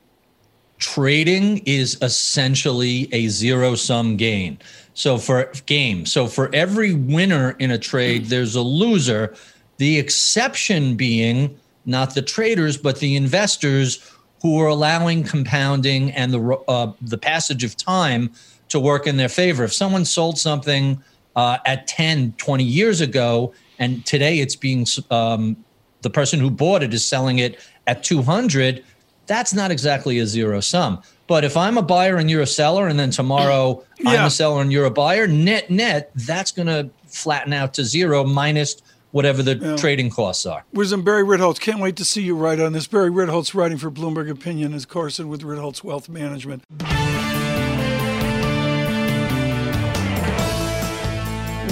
Trading 0.78 1.58
is 1.66 1.98
essentially 2.00 3.08
a 3.12 3.28
zero 3.28 3.74
sum 3.74 4.16
gain. 4.16 4.58
So 5.00 5.16
for 5.16 5.50
game, 5.64 6.04
so 6.04 6.26
for 6.26 6.54
every 6.54 6.92
winner 6.92 7.52
in 7.58 7.70
a 7.70 7.78
trade, 7.78 8.26
there's 8.26 8.54
a 8.54 8.60
loser. 8.60 9.34
The 9.78 9.98
exception 9.98 10.94
being 10.94 11.58
not 11.86 12.14
the 12.14 12.20
traders, 12.20 12.76
but 12.76 12.98
the 12.98 13.16
investors 13.16 14.12
who 14.42 14.60
are 14.60 14.66
allowing 14.66 15.24
compounding 15.24 16.10
and 16.10 16.34
the 16.34 16.42
uh, 16.68 16.92
the 17.00 17.16
passage 17.16 17.64
of 17.64 17.78
time 17.78 18.30
to 18.68 18.78
work 18.78 19.06
in 19.06 19.16
their 19.16 19.30
favor. 19.30 19.64
If 19.64 19.72
someone 19.72 20.04
sold 20.04 20.38
something 20.38 21.02
uh, 21.34 21.56
at 21.64 21.86
10, 21.86 22.34
20 22.36 22.62
years 22.62 23.00
ago, 23.00 23.54
and 23.78 24.04
today 24.04 24.40
it's 24.40 24.54
being 24.54 24.86
um, 25.10 25.56
the 26.02 26.10
person 26.10 26.40
who 26.40 26.50
bought 26.50 26.82
it 26.82 26.92
is 26.92 27.06
selling 27.06 27.38
it 27.38 27.58
at 27.86 28.04
200, 28.04 28.84
that's 29.26 29.54
not 29.54 29.70
exactly 29.70 30.18
a 30.18 30.26
zero 30.26 30.60
sum. 30.60 31.00
But 31.30 31.44
if 31.44 31.56
I'm 31.56 31.78
a 31.78 31.82
buyer 31.82 32.16
and 32.16 32.28
you're 32.28 32.42
a 32.42 32.46
seller, 32.46 32.88
and 32.88 32.98
then 32.98 33.12
tomorrow 33.12 33.84
yeah. 34.00 34.10
I'm 34.10 34.26
a 34.26 34.30
seller 34.30 34.62
and 34.62 34.72
you're 34.72 34.86
a 34.86 34.90
buyer, 34.90 35.28
net 35.28 35.70
net, 35.70 36.10
that's 36.16 36.50
going 36.50 36.66
to 36.66 36.90
flatten 37.06 37.52
out 37.52 37.72
to 37.74 37.84
zero 37.84 38.24
minus 38.24 38.82
whatever 39.12 39.40
the 39.40 39.54
yeah. 39.54 39.76
trading 39.76 40.10
costs 40.10 40.44
are. 40.44 40.64
Wisdom 40.72 41.04
Barry 41.04 41.22
Ritholtz. 41.22 41.60
Can't 41.60 41.78
wait 41.78 41.94
to 41.98 42.04
see 42.04 42.22
you 42.22 42.34
write 42.34 42.58
on 42.58 42.72
this. 42.72 42.88
Barry 42.88 43.10
Ritholtz 43.10 43.54
writing 43.54 43.78
for 43.78 43.92
Bloomberg 43.92 44.28
Opinion, 44.28 44.74
is 44.74 44.84
Carson 44.84 45.28
with 45.28 45.42
Ritholtz 45.42 45.84
Wealth 45.84 46.08
Management. 46.08 46.64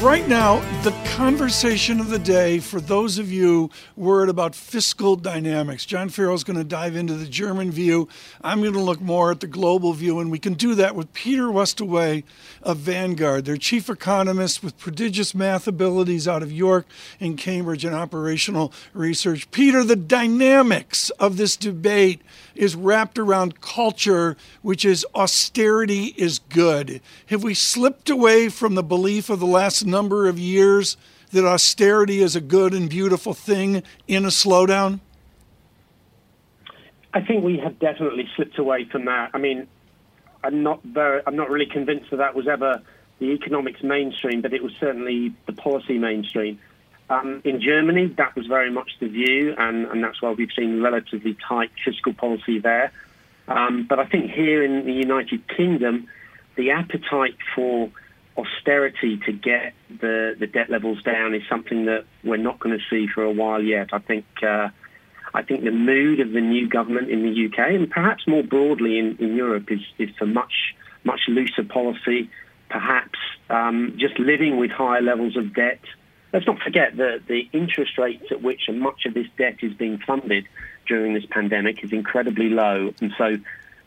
Right 0.02 0.28
now, 0.28 0.60
the 0.82 0.92
conversation 1.16 1.98
of 1.98 2.08
the 2.08 2.20
day 2.20 2.60
for 2.60 2.80
those 2.80 3.18
of 3.18 3.32
you 3.32 3.68
worried 3.96 4.30
about 4.30 4.54
fiscal 4.54 5.16
dynamics. 5.16 5.84
John 5.84 6.08
Ferro 6.08 6.32
is 6.34 6.44
going 6.44 6.56
to 6.56 6.62
dive 6.62 6.94
into 6.94 7.14
the 7.14 7.26
German 7.26 7.72
view. 7.72 8.08
I'm 8.40 8.60
going 8.60 8.74
to 8.74 8.80
look 8.80 9.00
more 9.00 9.32
at 9.32 9.40
the 9.40 9.48
global 9.48 9.92
view, 9.94 10.20
and 10.20 10.30
we 10.30 10.38
can 10.38 10.54
do 10.54 10.76
that 10.76 10.94
with 10.94 11.12
Peter 11.14 11.48
Westaway 11.48 12.22
of 12.62 12.76
Vanguard, 12.76 13.44
their 13.44 13.56
chief 13.56 13.90
economist 13.90 14.62
with 14.62 14.78
prodigious 14.78 15.34
math 15.34 15.66
abilities 15.66 16.28
out 16.28 16.44
of 16.44 16.52
York 16.52 16.86
and 17.18 17.36
Cambridge 17.36 17.84
and 17.84 17.94
operational 17.94 18.72
research. 18.94 19.50
Peter, 19.50 19.82
the 19.82 19.96
dynamics 19.96 21.10
of 21.18 21.36
this 21.38 21.56
debate 21.56 22.22
is 22.58 22.74
wrapped 22.74 23.18
around 23.18 23.60
culture, 23.60 24.36
which 24.62 24.84
is 24.84 25.06
austerity 25.14 26.14
is 26.16 26.40
good. 26.40 27.00
Have 27.26 27.42
we 27.42 27.54
slipped 27.54 28.10
away 28.10 28.48
from 28.48 28.74
the 28.74 28.82
belief 28.82 29.30
of 29.30 29.40
the 29.40 29.46
last 29.46 29.86
number 29.86 30.26
of 30.28 30.38
years 30.38 30.96
that 31.30 31.44
austerity 31.44 32.20
is 32.20 32.34
a 32.34 32.40
good 32.40 32.74
and 32.74 32.90
beautiful 32.90 33.32
thing 33.32 33.82
in 34.08 34.24
a 34.24 34.28
slowdown? 34.28 35.00
I 37.14 37.20
think 37.22 37.44
we 37.44 37.58
have 37.58 37.78
definitely 37.78 38.28
slipped 38.36 38.58
away 38.58 38.84
from 38.90 39.06
that. 39.06 39.30
I 39.32 39.38
mean, 39.38 39.66
I'm 40.42 40.62
not 40.62 40.82
very, 40.82 41.22
I'm 41.26 41.36
not 41.36 41.50
really 41.50 41.66
convinced 41.66 42.10
that 42.10 42.18
that 42.18 42.34
was 42.34 42.48
ever 42.48 42.82
the 43.18 43.26
economics 43.26 43.82
mainstream, 43.82 44.42
but 44.42 44.52
it 44.52 44.62
was 44.62 44.72
certainly 44.78 45.32
the 45.46 45.52
policy 45.52 45.98
mainstream. 45.98 46.58
Um, 47.10 47.40
in 47.44 47.60
Germany, 47.60 48.14
that 48.18 48.36
was 48.36 48.46
very 48.46 48.70
much 48.70 48.90
the 49.00 49.08
view, 49.08 49.54
and, 49.56 49.86
and 49.86 50.04
that's 50.04 50.20
why 50.20 50.32
we've 50.32 50.52
seen 50.54 50.82
relatively 50.82 51.36
tight 51.48 51.70
fiscal 51.84 52.12
policy 52.12 52.58
there. 52.58 52.92
Um, 53.46 53.86
but 53.88 53.98
I 53.98 54.06
think 54.06 54.30
here 54.30 54.62
in 54.62 54.84
the 54.84 54.92
United 54.92 55.48
Kingdom, 55.48 56.06
the 56.56 56.70
appetite 56.70 57.36
for 57.54 57.90
austerity 58.36 59.18
to 59.26 59.32
get 59.32 59.72
the, 60.00 60.36
the 60.38 60.46
debt 60.46 60.70
levels 60.70 61.02
down 61.02 61.34
is 61.34 61.42
something 61.48 61.86
that 61.86 62.04
we're 62.22 62.36
not 62.36 62.60
going 62.60 62.78
to 62.78 62.84
see 62.90 63.08
for 63.12 63.24
a 63.24 63.32
while 63.32 63.62
yet. 63.62 63.88
I 63.92 63.98
think 63.98 64.26
uh, 64.42 64.68
I 65.34 65.42
think 65.42 65.64
the 65.64 65.72
mood 65.72 66.20
of 66.20 66.32
the 66.32 66.40
new 66.40 66.68
government 66.68 67.10
in 67.10 67.22
the 67.22 67.46
UK 67.46 67.70
and 67.70 67.90
perhaps 67.90 68.26
more 68.26 68.42
broadly 68.42 68.98
in, 68.98 69.16
in 69.18 69.34
Europe 69.34 69.70
is, 69.70 69.80
is 69.98 70.10
for 70.18 70.26
much 70.26 70.74
much 71.04 71.20
looser 71.28 71.64
policy, 71.64 72.30
perhaps 72.70 73.18
um, 73.50 73.94
just 73.98 74.18
living 74.18 74.56
with 74.56 74.70
higher 74.70 75.00
levels 75.02 75.36
of 75.36 75.54
debt 75.54 75.80
let's 76.32 76.46
not 76.46 76.58
forget 76.60 76.96
that 76.96 77.26
the 77.26 77.48
interest 77.52 77.98
rates 77.98 78.26
at 78.30 78.42
which 78.42 78.68
much 78.70 79.06
of 79.06 79.14
this 79.14 79.26
debt 79.36 79.56
is 79.62 79.72
being 79.74 79.98
funded 79.98 80.46
during 80.86 81.14
this 81.14 81.24
pandemic 81.30 81.82
is 81.84 81.92
incredibly 81.92 82.48
low. 82.48 82.92
And 83.00 83.12
so 83.16 83.36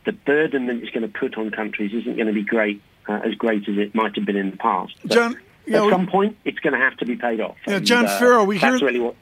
the 0.06 0.12
burden 0.12 0.68
that 0.68 0.78
it's 0.78 0.92
going 0.92 1.10
to 1.10 1.20
put 1.20 1.38
on 1.38 1.52
countries 1.52 1.94
isn't 1.94 2.16
going 2.16 2.28
to 2.28 2.34
be 2.34 2.44
great, 2.44 2.82
uh, 3.08 3.22
as 3.24 3.36
great 3.36 3.68
as 3.68 3.78
it 3.78 3.94
might 3.94 4.16
have 4.16 4.26
been 4.26 4.38
in 4.38 4.52
the 4.52 4.58
past. 4.58 4.96
But 5.02 5.12
John, 5.12 5.38
at 5.68 5.72
know, 5.72 5.90
some 5.90 6.08
point, 6.08 6.38
it's 6.46 6.60
going 6.60 6.74
to 6.74 6.80
have 6.80 6.98
to 6.98 7.06
be 7.06 7.16
paid 7.16 7.40
off. 7.40 7.58
Yeah, 7.68 7.78
and, 7.78 7.86
John 7.86 8.06
uh, 8.06 8.20
Ferro, 8.20 8.44
we 8.44 8.58
hear. 8.58 8.78
Really 8.80 9.00
what, 9.00 9.16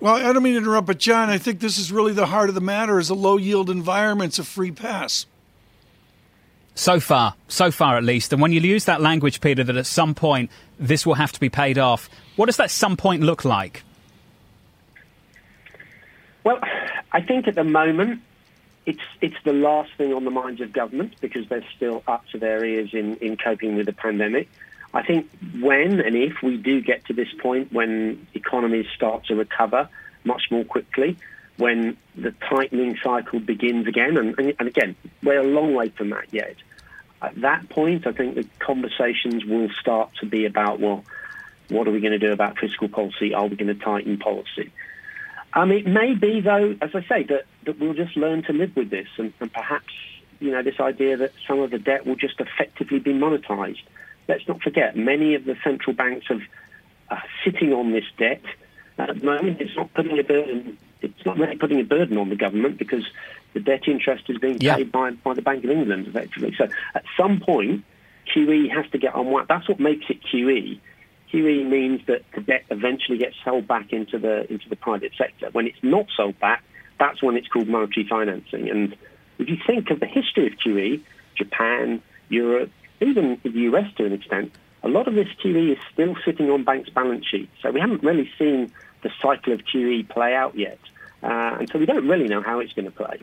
well, 0.00 0.16
I 0.16 0.32
don't 0.32 0.42
mean 0.42 0.54
to 0.54 0.58
interrupt, 0.58 0.86
but 0.86 0.98
John, 0.98 1.30
I 1.30 1.38
think 1.38 1.60
this 1.60 1.78
is 1.78 1.92
really 1.92 2.12
the 2.12 2.26
heart 2.26 2.48
of 2.48 2.54
the 2.54 2.60
matter: 2.60 2.98
is 2.98 3.10
a 3.10 3.14
low 3.14 3.36
yield 3.36 3.70
environment's 3.70 4.38
a 4.38 4.44
free 4.44 4.70
pass. 4.70 5.26
So 6.76 6.98
far, 6.98 7.36
so 7.46 7.70
far 7.70 7.96
at 7.96 8.02
least. 8.02 8.32
And 8.32 8.42
when 8.42 8.50
you 8.50 8.60
use 8.60 8.86
that 8.86 9.00
language, 9.00 9.40
Peter, 9.40 9.62
that 9.62 9.76
at 9.76 9.86
some 9.86 10.12
point 10.12 10.50
this 10.76 11.06
will 11.06 11.14
have 11.14 11.30
to 11.30 11.38
be 11.38 11.48
paid 11.48 11.78
off, 11.78 12.10
what 12.36 12.46
does 12.46 12.56
that 12.56 12.70
some 12.70 12.96
point 12.96 13.22
look 13.22 13.44
like? 13.44 13.82
Well, 16.42 16.60
I 17.12 17.22
think 17.22 17.48
at 17.48 17.54
the 17.54 17.64
moment 17.64 18.20
it's 18.86 19.00
it's 19.20 19.36
the 19.44 19.52
last 19.52 19.90
thing 19.96 20.12
on 20.12 20.24
the 20.24 20.30
minds 20.30 20.60
of 20.60 20.72
government 20.72 21.14
because 21.20 21.48
they're 21.48 21.64
still 21.76 22.02
up 22.06 22.26
to 22.32 22.38
their 22.38 22.64
ears 22.64 22.90
in, 22.92 23.16
in 23.16 23.36
coping 23.36 23.76
with 23.76 23.86
the 23.86 23.92
pandemic. 23.92 24.48
I 24.92 25.02
think 25.02 25.28
when 25.60 26.00
and 26.00 26.14
if 26.14 26.42
we 26.42 26.56
do 26.56 26.80
get 26.80 27.06
to 27.06 27.12
this 27.12 27.32
point 27.40 27.72
when 27.72 28.26
economies 28.34 28.86
start 28.94 29.24
to 29.26 29.34
recover 29.34 29.88
much 30.24 30.42
more 30.50 30.64
quickly, 30.64 31.16
when 31.56 31.96
the 32.14 32.32
tightening 32.48 32.98
cycle 33.02 33.40
begins 33.40 33.86
again, 33.86 34.16
and, 34.16 34.38
and, 34.38 34.54
and 34.58 34.68
again, 34.68 34.96
we're 35.22 35.40
a 35.40 35.46
long 35.46 35.74
way 35.74 35.88
from 35.90 36.10
that 36.10 36.26
yet. 36.32 36.56
At 37.22 37.40
that 37.40 37.68
point, 37.68 38.06
I 38.06 38.12
think 38.12 38.34
the 38.34 38.46
conversations 38.58 39.44
will 39.44 39.70
start 39.80 40.10
to 40.20 40.26
be 40.26 40.44
about, 40.44 40.80
well, 40.80 41.04
what 41.68 41.88
are 41.88 41.90
we 41.90 42.00
going 42.00 42.12
to 42.12 42.18
do 42.18 42.32
about 42.32 42.58
fiscal 42.58 42.88
policy? 42.88 43.34
Are 43.34 43.46
we 43.46 43.56
going 43.56 43.74
to 43.76 43.82
tighten 43.82 44.18
policy? 44.18 44.72
Um, 45.54 45.70
it 45.70 45.86
may 45.86 46.14
be, 46.14 46.40
though, 46.40 46.76
as 46.80 46.90
I 46.94 47.02
say, 47.02 47.22
that, 47.24 47.44
that 47.64 47.78
we'll 47.78 47.94
just 47.94 48.16
learn 48.16 48.42
to 48.44 48.52
live 48.52 48.74
with 48.74 48.90
this, 48.90 49.06
and, 49.18 49.32
and 49.40 49.52
perhaps, 49.52 49.92
you 50.40 50.50
know, 50.50 50.62
this 50.62 50.80
idea 50.80 51.16
that 51.16 51.32
some 51.46 51.60
of 51.60 51.70
the 51.70 51.78
debt 51.78 52.06
will 52.06 52.16
just 52.16 52.40
effectively 52.40 52.98
be 52.98 53.12
monetized. 53.12 53.82
Let's 54.26 54.46
not 54.48 54.62
forget, 54.62 54.96
many 54.96 55.34
of 55.34 55.44
the 55.44 55.56
central 55.62 55.94
banks 55.94 56.26
are 56.30 56.40
uh, 57.10 57.20
sitting 57.44 57.72
on 57.72 57.92
this 57.92 58.04
debt 58.18 58.42
at 58.98 59.20
the 59.20 59.24
moment. 59.24 59.60
It's 59.60 59.76
not 59.76 59.94
putting 59.94 60.18
a 60.18 60.24
burden. 60.24 60.76
It's 61.00 61.24
not 61.24 61.38
really 61.38 61.56
putting 61.56 61.80
a 61.80 61.84
burden 61.84 62.18
on 62.18 62.30
the 62.30 62.36
government 62.36 62.78
because 62.78 63.04
the 63.52 63.60
debt 63.60 63.86
interest 63.86 64.24
is 64.28 64.38
being 64.38 64.58
paid 64.58 64.90
by, 64.90 65.10
by 65.10 65.34
the 65.34 65.42
Bank 65.42 65.62
of 65.64 65.70
England, 65.70 66.08
effectively. 66.08 66.54
So 66.56 66.68
at 66.94 67.04
some 67.16 67.40
point, 67.40 67.84
QE 68.34 68.70
has 68.72 68.90
to 68.90 68.98
get 68.98 69.14
unwound. 69.14 69.48
That's 69.48 69.68
what 69.68 69.78
makes 69.78 70.06
it 70.08 70.20
QE 70.22 70.80
QE 71.34 71.68
means 71.68 72.00
that 72.06 72.22
the 72.34 72.40
debt 72.40 72.64
eventually 72.70 73.18
gets 73.18 73.34
sold 73.44 73.66
back 73.66 73.92
into 73.92 74.18
the 74.18 74.50
into 74.50 74.68
the 74.68 74.76
private 74.76 75.12
sector. 75.18 75.48
When 75.52 75.66
it's 75.66 75.82
not 75.82 76.06
sold 76.16 76.38
back, 76.38 76.62
that's 76.98 77.22
when 77.22 77.36
it's 77.36 77.48
called 77.48 77.68
monetary 77.68 78.06
financing. 78.08 78.70
And 78.70 78.96
if 79.38 79.48
you 79.48 79.56
think 79.66 79.90
of 79.90 80.00
the 80.00 80.06
history 80.06 80.46
of 80.46 80.52
QE, 80.54 81.00
Japan, 81.36 82.00
Europe, 82.28 82.70
even 83.00 83.38
the 83.42 83.50
US 83.50 83.92
to 83.96 84.06
an 84.06 84.12
extent, 84.12 84.52
a 84.82 84.88
lot 84.88 85.08
of 85.08 85.14
this 85.14 85.28
QE 85.42 85.72
is 85.72 85.78
still 85.92 86.14
sitting 86.24 86.50
on 86.50 86.62
banks' 86.62 86.90
balance 86.90 87.26
sheets. 87.26 87.52
So 87.62 87.70
we 87.70 87.80
haven't 87.80 88.02
really 88.02 88.30
seen 88.38 88.70
the 89.02 89.10
cycle 89.20 89.52
of 89.52 89.60
QE 89.64 90.08
play 90.08 90.34
out 90.34 90.56
yet. 90.56 90.78
Uh, 91.22 91.56
and 91.58 91.68
so 91.70 91.78
we 91.78 91.86
don't 91.86 92.06
really 92.06 92.28
know 92.28 92.42
how 92.42 92.60
it's 92.60 92.72
going 92.74 92.84
to 92.84 92.90
play. 92.90 93.18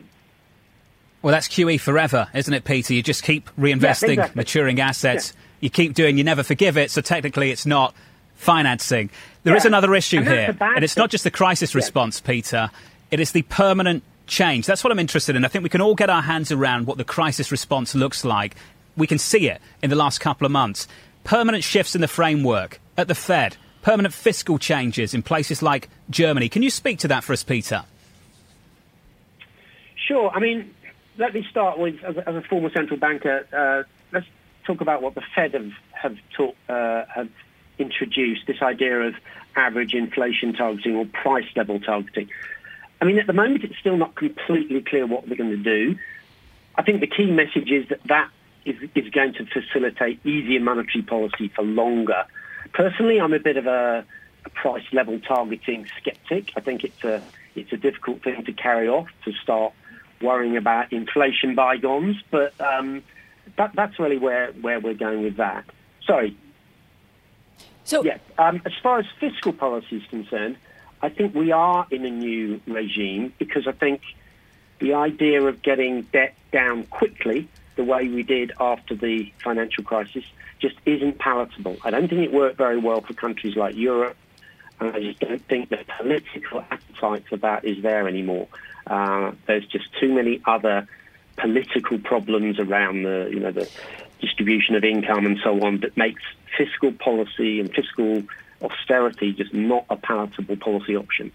Well, 1.22 1.32
that's 1.32 1.46
QE 1.46 1.80
forever, 1.80 2.28
isn't 2.34 2.52
it, 2.52 2.64
Peter? 2.64 2.94
You 2.94 3.02
just 3.02 3.22
keep 3.22 3.48
reinvesting 3.56 4.14
exactly. 4.14 4.32
maturing 4.34 4.80
assets. 4.80 5.32
Yeah. 5.34 5.40
You 5.62 5.70
keep 5.70 5.94
doing, 5.94 6.18
you 6.18 6.24
never 6.24 6.42
forgive 6.42 6.76
it. 6.76 6.90
So 6.90 7.00
technically, 7.00 7.50
it's 7.50 7.64
not 7.64 7.94
financing. 8.34 9.08
There 9.44 9.54
yeah. 9.54 9.58
is 9.58 9.64
another 9.64 9.94
issue 9.94 10.18
and 10.18 10.28
here, 10.28 10.56
and 10.60 10.84
it's 10.84 10.96
not 10.96 11.08
just 11.08 11.24
the 11.24 11.30
crisis 11.30 11.74
response, 11.74 12.20
yeah. 12.20 12.30
Peter. 12.30 12.70
It 13.10 13.20
is 13.20 13.32
the 13.32 13.42
permanent 13.42 14.02
change. 14.26 14.66
That's 14.66 14.82
what 14.82 14.90
I'm 14.90 14.98
interested 14.98 15.36
in. 15.36 15.44
I 15.44 15.48
think 15.48 15.62
we 15.62 15.70
can 15.70 15.80
all 15.80 15.94
get 15.94 16.10
our 16.10 16.22
hands 16.22 16.50
around 16.50 16.86
what 16.86 16.98
the 16.98 17.04
crisis 17.04 17.52
response 17.52 17.94
looks 17.94 18.24
like. 18.24 18.56
We 18.96 19.06
can 19.06 19.18
see 19.18 19.48
it 19.48 19.60
in 19.82 19.88
the 19.88 19.96
last 19.96 20.18
couple 20.18 20.44
of 20.44 20.52
months. 20.52 20.88
Permanent 21.24 21.62
shifts 21.62 21.94
in 21.94 22.00
the 22.00 22.08
framework 22.08 22.80
at 22.96 23.06
the 23.06 23.14
Fed, 23.14 23.56
permanent 23.82 24.12
fiscal 24.12 24.58
changes 24.58 25.14
in 25.14 25.22
places 25.22 25.62
like 25.62 25.88
Germany. 26.10 26.48
Can 26.48 26.62
you 26.62 26.70
speak 26.70 26.98
to 27.00 27.08
that 27.08 27.22
for 27.22 27.32
us, 27.32 27.44
Peter? 27.44 27.84
Sure. 29.94 30.30
I 30.30 30.40
mean, 30.40 30.74
let 31.18 31.32
me 31.32 31.46
start 31.50 31.78
with, 31.78 32.02
as 32.02 32.16
a, 32.16 32.28
as 32.28 32.34
a 32.34 32.42
former 32.42 32.70
central 32.70 32.98
banker, 32.98 33.46
uh, 33.52 33.88
talk 34.66 34.80
about 34.80 35.02
what 35.02 35.14
the 35.14 35.22
Fed 35.34 35.54
have, 35.54 35.72
have 35.92 36.16
uh, 36.68 37.04
have 37.14 37.28
introduced 37.78 38.46
this 38.46 38.62
idea 38.62 39.00
of 39.00 39.14
average 39.56 39.94
inflation 39.94 40.52
targeting 40.52 40.96
or 40.96 41.06
price 41.06 41.48
level 41.56 41.80
targeting. 41.80 42.28
I 43.00 43.04
mean, 43.04 43.18
at 43.18 43.26
the 43.26 43.32
moment, 43.32 43.64
it's 43.64 43.78
still 43.78 43.96
not 43.96 44.14
completely 44.14 44.80
clear 44.80 45.06
what 45.06 45.26
they're 45.26 45.36
going 45.36 45.50
to 45.50 45.56
do. 45.56 45.98
I 46.76 46.82
think 46.82 47.00
the 47.00 47.06
key 47.06 47.30
message 47.30 47.70
is 47.70 47.88
that 47.88 48.00
that 48.04 48.30
is, 48.64 48.76
is 48.94 49.10
going 49.10 49.34
to 49.34 49.46
facilitate 49.46 50.24
easier 50.24 50.60
monetary 50.60 51.02
policy 51.02 51.48
for 51.54 51.62
longer. 51.62 52.24
Personally, 52.72 53.20
I'm 53.20 53.32
a 53.32 53.40
bit 53.40 53.56
of 53.56 53.66
a, 53.66 54.04
a 54.44 54.50
price 54.50 54.84
level 54.92 55.18
targeting 55.20 55.88
skeptic. 56.00 56.52
I 56.56 56.60
think 56.60 56.84
it's 56.84 57.04
a 57.04 57.22
it's 57.54 57.72
a 57.72 57.76
difficult 57.76 58.22
thing 58.22 58.44
to 58.44 58.52
carry 58.52 58.88
off 58.88 59.08
to 59.24 59.32
start 59.32 59.74
worrying 60.22 60.56
about 60.56 60.92
inflation 60.92 61.54
bygones, 61.54 62.16
but 62.30 62.58
um, 62.60 63.02
that, 63.56 63.72
that's 63.74 63.98
really 63.98 64.18
where, 64.18 64.52
where 64.52 64.80
we're 64.80 64.94
going 64.94 65.22
with 65.22 65.36
that. 65.36 65.64
Sorry. 66.06 66.36
So, 67.84 68.04
yeah, 68.04 68.18
um, 68.38 68.62
as 68.64 68.72
far 68.82 68.98
as 68.98 69.06
fiscal 69.18 69.52
policy 69.52 69.96
is 69.96 70.06
concerned, 70.08 70.56
I 71.02 71.08
think 71.08 71.34
we 71.34 71.50
are 71.50 71.86
in 71.90 72.04
a 72.04 72.10
new 72.10 72.60
regime 72.66 73.32
because 73.38 73.66
I 73.66 73.72
think 73.72 74.02
the 74.78 74.94
idea 74.94 75.42
of 75.42 75.62
getting 75.62 76.02
debt 76.02 76.34
down 76.52 76.84
quickly, 76.84 77.48
the 77.76 77.84
way 77.84 78.08
we 78.08 78.22
did 78.22 78.52
after 78.60 78.94
the 78.94 79.32
financial 79.42 79.82
crisis, 79.82 80.24
just 80.60 80.76
isn't 80.86 81.18
palatable. 81.18 81.76
I 81.82 81.90
don't 81.90 82.08
think 82.08 82.22
it 82.22 82.32
worked 82.32 82.56
very 82.56 82.78
well 82.78 83.00
for 83.00 83.14
countries 83.14 83.56
like 83.56 83.74
Europe, 83.74 84.16
and 84.78 84.94
I 84.94 85.00
just 85.00 85.20
don't 85.20 85.44
think 85.48 85.70
the 85.70 85.84
political 85.98 86.64
appetite 86.70 87.24
for 87.28 87.36
that 87.38 87.64
is 87.64 87.82
there 87.82 88.06
anymore. 88.06 88.46
Uh, 88.86 89.32
there's 89.46 89.66
just 89.66 89.86
too 90.00 90.12
many 90.12 90.40
other 90.44 90.86
political 91.36 91.98
problems 91.98 92.58
around 92.58 93.02
the, 93.02 93.28
you 93.30 93.40
know, 93.40 93.52
the 93.52 93.68
distribution 94.20 94.74
of 94.74 94.84
income 94.84 95.26
and 95.26 95.38
so 95.42 95.62
on 95.64 95.80
that 95.80 95.96
makes 95.96 96.22
fiscal 96.56 96.92
policy 96.92 97.60
and 97.60 97.72
fiscal 97.74 98.22
austerity 98.62 99.32
just 99.32 99.52
not 99.52 99.84
a 99.90 99.96
palatable 99.96 100.56
policy 100.56 100.96
option. 100.96 101.32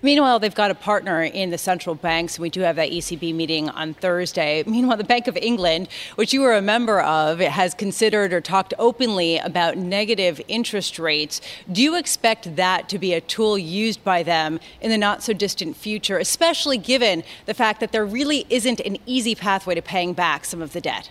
Meanwhile, 0.00 0.38
they've 0.38 0.54
got 0.54 0.70
a 0.70 0.76
partner 0.76 1.24
in 1.24 1.50
the 1.50 1.58
central 1.58 1.96
banks. 1.96 2.36
and 2.36 2.42
We 2.42 2.50
do 2.50 2.60
have 2.60 2.76
that 2.76 2.90
ECB 2.90 3.34
meeting 3.34 3.68
on 3.70 3.94
Thursday. 3.94 4.62
Meanwhile, 4.66 4.96
the 4.96 5.04
Bank 5.04 5.26
of 5.26 5.36
England, 5.36 5.88
which 6.14 6.32
you 6.32 6.42
were 6.42 6.54
a 6.54 6.62
member 6.62 7.00
of, 7.00 7.40
has 7.40 7.74
considered 7.74 8.32
or 8.32 8.40
talked 8.40 8.74
openly 8.78 9.38
about 9.38 9.76
negative 9.76 10.40
interest 10.46 10.98
rates. 11.00 11.40
Do 11.70 11.82
you 11.82 11.96
expect 11.96 12.54
that 12.54 12.88
to 12.90 12.98
be 12.98 13.12
a 13.12 13.20
tool 13.20 13.58
used 13.58 14.04
by 14.04 14.22
them 14.22 14.60
in 14.80 14.90
the 14.90 14.98
not 14.98 15.22
so 15.24 15.32
distant 15.32 15.76
future, 15.76 16.18
especially 16.18 16.78
given 16.78 17.24
the 17.46 17.54
fact 17.54 17.80
that 17.80 17.90
there 17.90 18.06
really 18.06 18.46
isn't 18.50 18.80
an 18.80 18.98
easy 19.04 19.34
pathway 19.34 19.74
to 19.74 19.82
paying 19.82 20.12
back 20.12 20.44
some 20.44 20.62
of 20.62 20.74
the 20.74 20.80
debt? 20.80 21.10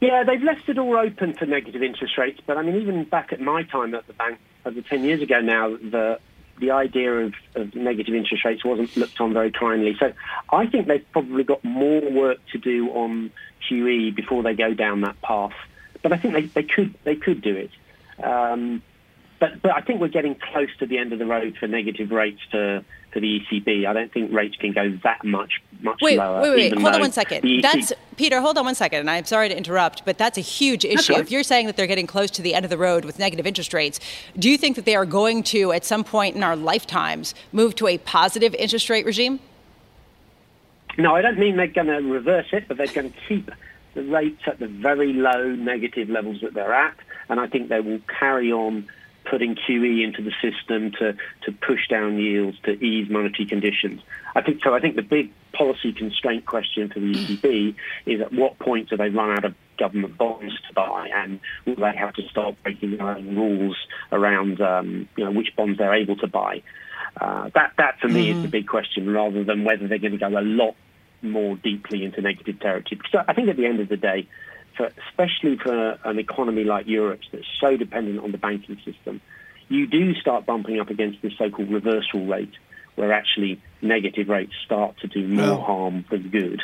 Yeah, 0.00 0.24
they've 0.24 0.42
left 0.42 0.68
it 0.68 0.78
all 0.78 0.96
open 0.96 1.32
for 1.32 1.46
negative 1.46 1.82
interest 1.82 2.18
rates. 2.18 2.40
But 2.44 2.58
I 2.58 2.62
mean, 2.62 2.74
even 2.76 3.04
back 3.04 3.32
at 3.32 3.40
my 3.40 3.62
time 3.62 3.94
at 3.94 4.06
the 4.06 4.12
bank, 4.12 4.38
over 4.66 4.82
10 4.82 5.04
years 5.04 5.22
ago 5.22 5.40
now, 5.40 5.70
the 5.70 6.18
the 6.62 6.70
idea 6.70 7.12
of, 7.12 7.34
of, 7.56 7.74
negative 7.74 8.14
interest 8.14 8.44
rates 8.44 8.64
wasn't 8.64 8.96
looked 8.96 9.20
on 9.20 9.34
very 9.34 9.50
kindly. 9.50 9.96
So 9.98 10.12
I 10.50 10.66
think 10.66 10.86
they've 10.86 11.04
probably 11.12 11.42
got 11.42 11.62
more 11.64 12.00
work 12.10 12.38
to 12.52 12.58
do 12.58 12.88
on 12.90 13.32
QE 13.68 14.14
before 14.14 14.44
they 14.44 14.54
go 14.54 14.72
down 14.72 15.00
that 15.00 15.20
path. 15.20 15.52
But 16.02 16.12
I 16.12 16.16
think 16.16 16.34
they, 16.34 16.42
they 16.42 16.62
could 16.62 16.94
they 17.04 17.16
could 17.16 17.42
do 17.42 17.56
it. 17.56 17.70
Um, 18.24 18.82
but 19.42 19.60
but 19.60 19.72
I 19.72 19.80
think 19.80 20.00
we're 20.00 20.06
getting 20.06 20.36
close 20.36 20.68
to 20.78 20.86
the 20.86 20.98
end 20.98 21.12
of 21.12 21.18
the 21.18 21.26
road 21.26 21.56
for 21.58 21.66
negative 21.66 22.12
rates 22.12 22.38
for 22.48 22.84
for 23.12 23.18
the 23.18 23.40
ECB. 23.40 23.86
I 23.88 23.92
don't 23.92 24.12
think 24.12 24.32
rates 24.32 24.54
can 24.54 24.72
go 24.72 24.96
that 25.02 25.24
much 25.24 25.60
much 25.80 25.98
wait, 26.00 26.16
lower. 26.16 26.42
Wait, 26.42 26.50
wait, 26.50 26.72
wait. 26.72 26.80
Hold 26.80 26.94
on 26.94 27.00
one 27.00 27.10
second. 27.10 27.60
That's 27.60 27.92
Peter. 28.16 28.40
Hold 28.40 28.56
on 28.56 28.64
one 28.64 28.76
second. 28.76 29.00
And 29.00 29.10
I'm 29.10 29.24
sorry 29.24 29.48
to 29.48 29.56
interrupt, 29.56 30.04
but 30.04 30.16
that's 30.16 30.38
a 30.38 30.40
huge 30.40 30.84
issue. 30.84 31.14
Right. 31.14 31.22
If 31.22 31.32
you're 31.32 31.42
saying 31.42 31.66
that 31.66 31.76
they're 31.76 31.88
getting 31.88 32.06
close 32.06 32.30
to 32.30 32.42
the 32.42 32.54
end 32.54 32.64
of 32.64 32.70
the 32.70 32.78
road 32.78 33.04
with 33.04 33.18
negative 33.18 33.44
interest 33.44 33.74
rates, 33.74 33.98
do 34.38 34.48
you 34.48 34.56
think 34.56 34.76
that 34.76 34.84
they 34.84 34.94
are 34.94 35.04
going 35.04 35.42
to, 35.54 35.72
at 35.72 35.84
some 35.84 36.04
point 36.04 36.36
in 36.36 36.44
our 36.44 36.54
lifetimes, 36.54 37.34
move 37.50 37.74
to 37.76 37.88
a 37.88 37.98
positive 37.98 38.54
interest 38.54 38.88
rate 38.88 39.04
regime? 39.04 39.40
No, 40.98 41.16
I 41.16 41.20
don't 41.20 41.38
mean 41.38 41.56
they're 41.56 41.66
going 41.66 41.88
to 41.88 42.00
reverse 42.00 42.46
it, 42.52 42.68
but 42.68 42.76
they're 42.76 42.86
going 42.86 43.10
to 43.10 43.18
keep 43.28 43.50
the 43.94 44.04
rates 44.04 44.42
at 44.46 44.60
the 44.60 44.68
very 44.68 45.12
low 45.12 45.48
negative 45.48 46.08
levels 46.08 46.42
that 46.42 46.54
they're 46.54 46.72
at, 46.72 46.94
and 47.28 47.40
I 47.40 47.48
think 47.48 47.70
they 47.70 47.80
will 47.80 48.00
carry 48.20 48.52
on 48.52 48.86
putting 49.32 49.54
QE 49.54 50.04
into 50.04 50.22
the 50.22 50.30
system 50.42 50.92
to, 50.92 51.14
to 51.44 51.52
push 51.66 51.88
down 51.88 52.18
yields, 52.18 52.58
to 52.64 52.72
ease 52.84 53.08
monetary 53.08 53.46
conditions. 53.46 54.02
I 54.34 54.42
think 54.42 54.62
so. 54.62 54.74
I 54.74 54.80
think 54.80 54.94
the 54.94 55.00
big 55.00 55.32
policy 55.54 55.94
constraint 55.94 56.44
question 56.44 56.90
for 56.90 57.00
the 57.00 57.14
ECB 57.14 57.74
is 58.04 58.20
at 58.20 58.30
what 58.30 58.58
point 58.58 58.90
do 58.90 58.98
they 58.98 59.08
run 59.08 59.30
out 59.30 59.46
of 59.46 59.54
government 59.78 60.18
bonds 60.18 60.52
to 60.68 60.74
buy, 60.74 61.08
and 61.14 61.40
will 61.64 61.76
they 61.76 61.96
have 61.96 62.12
to 62.16 62.28
start 62.28 62.62
breaking 62.62 62.98
their 62.98 63.08
own 63.08 63.34
rules 63.34 63.76
around 64.12 64.60
um, 64.60 65.08
you 65.16 65.24
know 65.24 65.32
which 65.32 65.56
bonds 65.56 65.78
they're 65.78 65.94
able 65.94 66.16
to 66.16 66.26
buy? 66.26 66.62
Uh, 67.18 67.48
that 67.54 67.72
that 67.78 67.98
for 68.00 68.08
me 68.08 68.28
mm. 68.28 68.36
is 68.36 68.42
the 68.42 68.48
big 68.48 68.68
question, 68.68 69.10
rather 69.10 69.44
than 69.44 69.64
whether 69.64 69.88
they're 69.88 69.96
going 69.96 70.12
to 70.12 70.18
go 70.18 70.28
a 70.28 70.44
lot 70.44 70.76
more 71.22 71.56
deeply 71.56 72.04
into 72.04 72.20
negative 72.20 72.60
territory. 72.60 73.00
Because 73.02 73.24
I 73.26 73.32
think 73.32 73.48
at 73.48 73.56
the 73.56 73.64
end 73.64 73.80
of 73.80 73.88
the 73.88 73.96
day, 73.96 74.28
for, 74.76 74.90
especially 75.08 75.56
for 75.56 75.98
an 76.04 76.18
economy 76.18 76.64
like 76.64 76.86
Europe's 76.86 77.26
that's 77.32 77.44
so 77.60 77.76
dependent 77.76 78.20
on 78.20 78.32
the 78.32 78.38
banking 78.38 78.78
system, 78.84 79.20
you 79.68 79.86
do 79.86 80.14
start 80.14 80.46
bumping 80.46 80.80
up 80.80 80.90
against 80.90 81.22
this 81.22 81.32
so-called 81.38 81.70
reversal 81.70 82.26
rate, 82.26 82.52
where 82.94 83.12
actually 83.12 83.60
negative 83.80 84.28
rates 84.28 84.52
start 84.64 84.96
to 84.98 85.06
do 85.06 85.26
more 85.26 85.58
harm 85.58 86.04
than 86.10 86.28
good. 86.28 86.62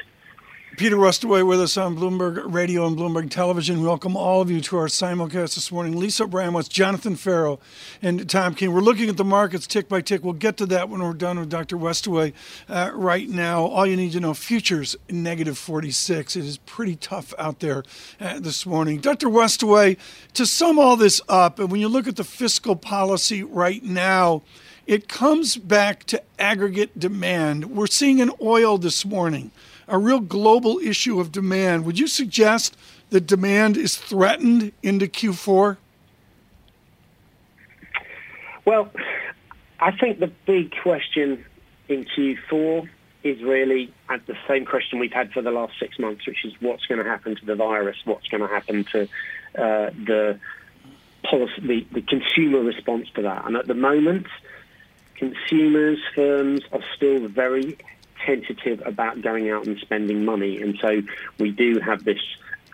Peter 0.79 0.97
Westaway 0.97 1.45
with 1.45 1.61
us 1.61 1.77
on 1.77 1.97
Bloomberg 1.97 2.41
Radio 2.47 2.87
and 2.87 2.97
Bloomberg 2.97 3.31
Television. 3.31 3.83
Welcome 3.83 4.17
all 4.17 4.41
of 4.41 4.49
you 4.49 4.61
to 4.61 4.77
our 4.77 4.87
simulcast 4.87 5.57
this 5.57 5.73
morning. 5.73 5.99
Lisa 5.99 6.25
Abramowicz, 6.25 6.69
Jonathan 6.69 7.17
Ferro, 7.17 7.59
and 8.01 8.31
Tom 8.31 8.55
Keene. 8.55 8.73
We're 8.73 8.81
looking 8.81 9.09
at 9.09 9.17
the 9.17 9.25
markets 9.25 9.67
tick 9.67 9.89
by 9.89 10.03
tick. 10.03 10.23
We'll 10.23 10.35
get 10.35 10.57
to 10.59 10.67
that 10.67 10.89
when 10.89 11.03
we're 11.03 11.15
done 11.15 11.41
with 11.41 11.49
Dr. 11.49 11.77
Westaway. 11.77 12.33
Uh, 12.69 12.93
right 12.95 13.29
now, 13.29 13.65
all 13.65 13.89
you 13.89 13.97
need 13.97 14.13
to 14.13 14.21
know: 14.21 14.35
futures 14.35 14.95
negative 15.11 15.59
46. 15.59 16.37
It 16.37 16.45
is 16.45 16.59
pretty 16.59 16.95
tough 16.95 17.35
out 17.41 17.59
there 17.59 17.83
uh, 18.21 18.39
this 18.39 18.65
morning. 18.65 19.01
Dr. 19.01 19.27
Westaway, 19.27 19.99
to 20.35 20.47
sum 20.47 20.79
all 20.79 20.97
this 20.97 21.21
up, 21.29 21.59
and 21.59 21.73
when 21.73 21.81
you 21.81 21.89
look 21.89 22.07
at 22.07 22.15
the 22.15 22.25
fiscal 22.25 22.77
policy 22.77 23.43
right 23.43 23.83
now. 23.83 24.43
It 24.87 25.07
comes 25.07 25.59
back 25.59 26.05
to 26.05 26.23
aggregate 26.39 26.99
demand. 26.99 27.77
We're 27.77 27.89
seeing 27.89 28.23
an 28.23 28.31
oil 28.41 28.79
this 28.79 29.05
morning 29.05 29.51
a 29.89 29.99
real 29.99 30.21
global 30.21 30.79
issue 30.79 31.21
of 31.21 31.33
demand. 31.33 31.85
Would 31.85 31.99
you 31.99 32.07
suggest 32.07 32.77
that 33.11 33.27
demand 33.27 33.77
is 33.77 33.97
threatened 33.97 34.73
into 34.83 35.07
Q4? 35.07 35.79
Well, 38.65 38.91
I 39.81 39.93
think 39.93 40.21
the 40.21 40.31
big 40.47 40.75
question 40.83 41.45
in 41.89 42.05
Q4 42.05 42.89
is 43.25 43.43
really 43.43 43.93
the 44.09 44.37
same 44.47 44.65
question 44.65 44.99
we've 44.99 45.13
had 45.13 45.33
for 45.33 45.43
the 45.43 45.51
last 45.51 45.75
six 45.81 45.99
months, 45.99 46.27
which 46.27 46.45
is 46.45 46.53
what's 46.61 46.87
going 46.87 47.03
to 47.03 47.09
happen 47.09 47.37
to 47.37 47.45
the 47.47 47.55
virus, 47.55 47.97
what's 48.05 48.29
going 48.29 48.43
to 48.43 48.49
happen 48.49 48.85
to 48.85 49.03
uh, 49.57 49.91
the 50.07 50.39
policy, 51.29 51.61
the, 51.61 51.87
the 51.93 52.03
consumer 52.03 52.61
response 52.61 53.09
to 53.15 53.23
that. 53.23 53.47
And 53.47 53.57
at 53.57 53.67
the 53.67 53.75
moment, 53.75 54.27
consumers, 55.17 55.99
firms 56.15 56.61
are 56.73 56.83
still 56.95 57.27
very 57.29 57.79
tentative 58.25 58.83
about 58.85 59.21
going 59.23 59.51
out 59.51 59.67
and 59.67 59.79
spending 59.79 60.25
money. 60.25 60.61
And 60.61 60.79
so 60.81 61.03
we 61.39 61.51
do 61.51 61.81
have 61.81 62.05
this 62.05 62.21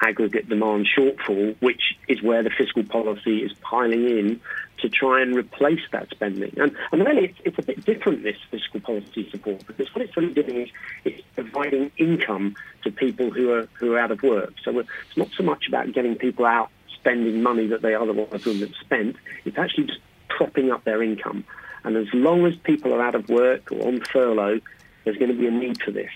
aggregate 0.03 0.49
demand 0.49 0.87
shortfall, 0.97 1.57
which 1.61 1.97
is 2.09 2.23
where 2.23 2.43
the 2.43 2.51
fiscal 2.51 2.85
policy 2.85 3.39
is 3.39 3.53
piling 3.61 4.09
in 4.09 4.41
to 4.79 4.89
try 4.89 5.23
and 5.23 5.35
replace 5.35 5.81
that 5.93 6.11
spending. 6.11 6.53
And, 6.59 6.77
and 6.93 7.07
really, 7.07 7.27
it's, 7.27 7.39
it's 7.45 7.59
a 7.59 7.63
bit 7.63 7.85
different, 7.85 8.23
this 8.23 8.37
fiscal 8.51 8.81
policy 8.81 9.29
support, 9.31 9.67
because 9.67 9.93
what 9.95 10.05
it's 10.05 10.17
really 10.17 10.35
doing 10.35 10.63
is 10.63 10.69
it's 11.05 11.23
providing 11.35 11.91
income 11.97 12.57
to 12.83 12.91
people 12.91 13.31
who 13.31 13.53
are, 13.53 13.69
who 13.75 13.95
are 13.95 13.99
out 13.99 14.11
of 14.11 14.23
work. 14.23 14.53
So 14.63 14.79
it's 14.81 15.17
not 15.17 15.29
so 15.37 15.43
much 15.43 15.69
about 15.69 15.93
getting 15.93 16.17
people 16.17 16.45
out 16.45 16.71
spending 17.05 17.43
money 17.43 17.67
that 17.67 17.83
they 17.83 17.95
otherwise 17.95 18.45
wouldn't 18.47 18.61
have 18.61 18.75
spent, 18.81 19.17
it's 19.45 19.59
actually 19.59 19.85
just 19.85 20.01
propping 20.29 20.71
up 20.71 20.85
their 20.85 21.03
income. 21.03 21.45
And 21.85 21.97
as 21.97 22.07
long 22.15 22.47
as 22.47 22.57
people 22.57 22.95
are 22.95 23.03
out 23.03 23.15
of 23.15 23.29
work 23.29 23.71
or 23.71 23.87
on 23.87 24.01
furlough, 24.01 24.61
there's 25.05 25.17
going 25.17 25.31
to 25.31 25.39
be 25.39 25.47
a 25.47 25.51
need 25.51 25.83
for 25.83 25.91
this. 25.91 26.11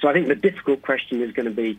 So 0.00 0.08
I 0.08 0.12
think 0.12 0.28
the 0.28 0.34
difficult 0.34 0.82
question 0.82 1.22
is 1.22 1.32
going 1.32 1.46
to 1.46 1.54
be, 1.54 1.78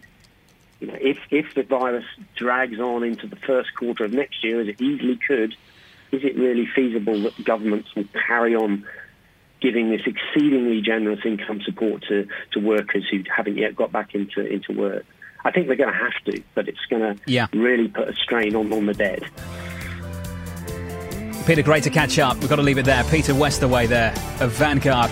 you 0.80 0.88
know, 0.88 0.98
if, 1.00 1.18
if 1.30 1.54
the 1.54 1.64
virus 1.64 2.06
drags 2.36 2.80
on 2.80 3.04
into 3.04 3.28
the 3.28 3.36
first 3.36 3.76
quarter 3.76 4.06
of 4.06 4.14
next 4.14 4.44
year, 4.44 4.62
as 4.62 4.68
it 4.68 4.82
easily 4.82 5.20
could, 5.28 5.56
is 6.12 6.24
it 6.24 6.36
really 6.38 6.68
feasible 6.76 7.22
that 7.24 7.44
governments 7.44 7.94
will 7.96 8.06
carry 8.28 8.56
on 8.56 8.86
giving 9.62 9.90
this 9.90 10.02
exceedingly 10.06 10.82
generous 10.82 11.20
income 11.26 11.62
support 11.62 12.04
to, 12.08 12.28
to 12.52 12.60
workers 12.60 13.06
who 13.10 13.24
haven't 13.34 13.58
yet 13.58 13.76
got 13.76 13.92
back 13.92 14.16
into, 14.16 14.46
into 14.46 14.74
work? 14.74 15.06
I 15.44 15.52
think 15.52 15.68
they're 15.68 15.76
going 15.76 15.94
to 15.94 16.00
have 16.00 16.24
to, 16.26 16.42
but 16.56 16.68
it's 16.68 16.84
going 16.90 17.02
to 17.02 17.22
yeah. 17.28 17.48
really 17.54 17.88
put 17.88 18.10
a 18.10 18.16
strain 18.16 18.56
on, 18.56 18.74
on 18.74 18.88
the 18.88 18.94
dead. 18.94 19.24
Peter, 21.46 21.62
great 21.62 21.84
to 21.84 21.92
catch 21.92 22.18
up. 22.18 22.38
We've 22.40 22.50
got 22.50 22.56
to 22.56 22.64
leave 22.64 22.80
it 22.80 22.86
there. 22.86 23.04
Peter 23.04 23.34
Westaway 23.34 23.88
there 23.88 24.12
of 24.40 24.52
Vanguard 24.54 25.12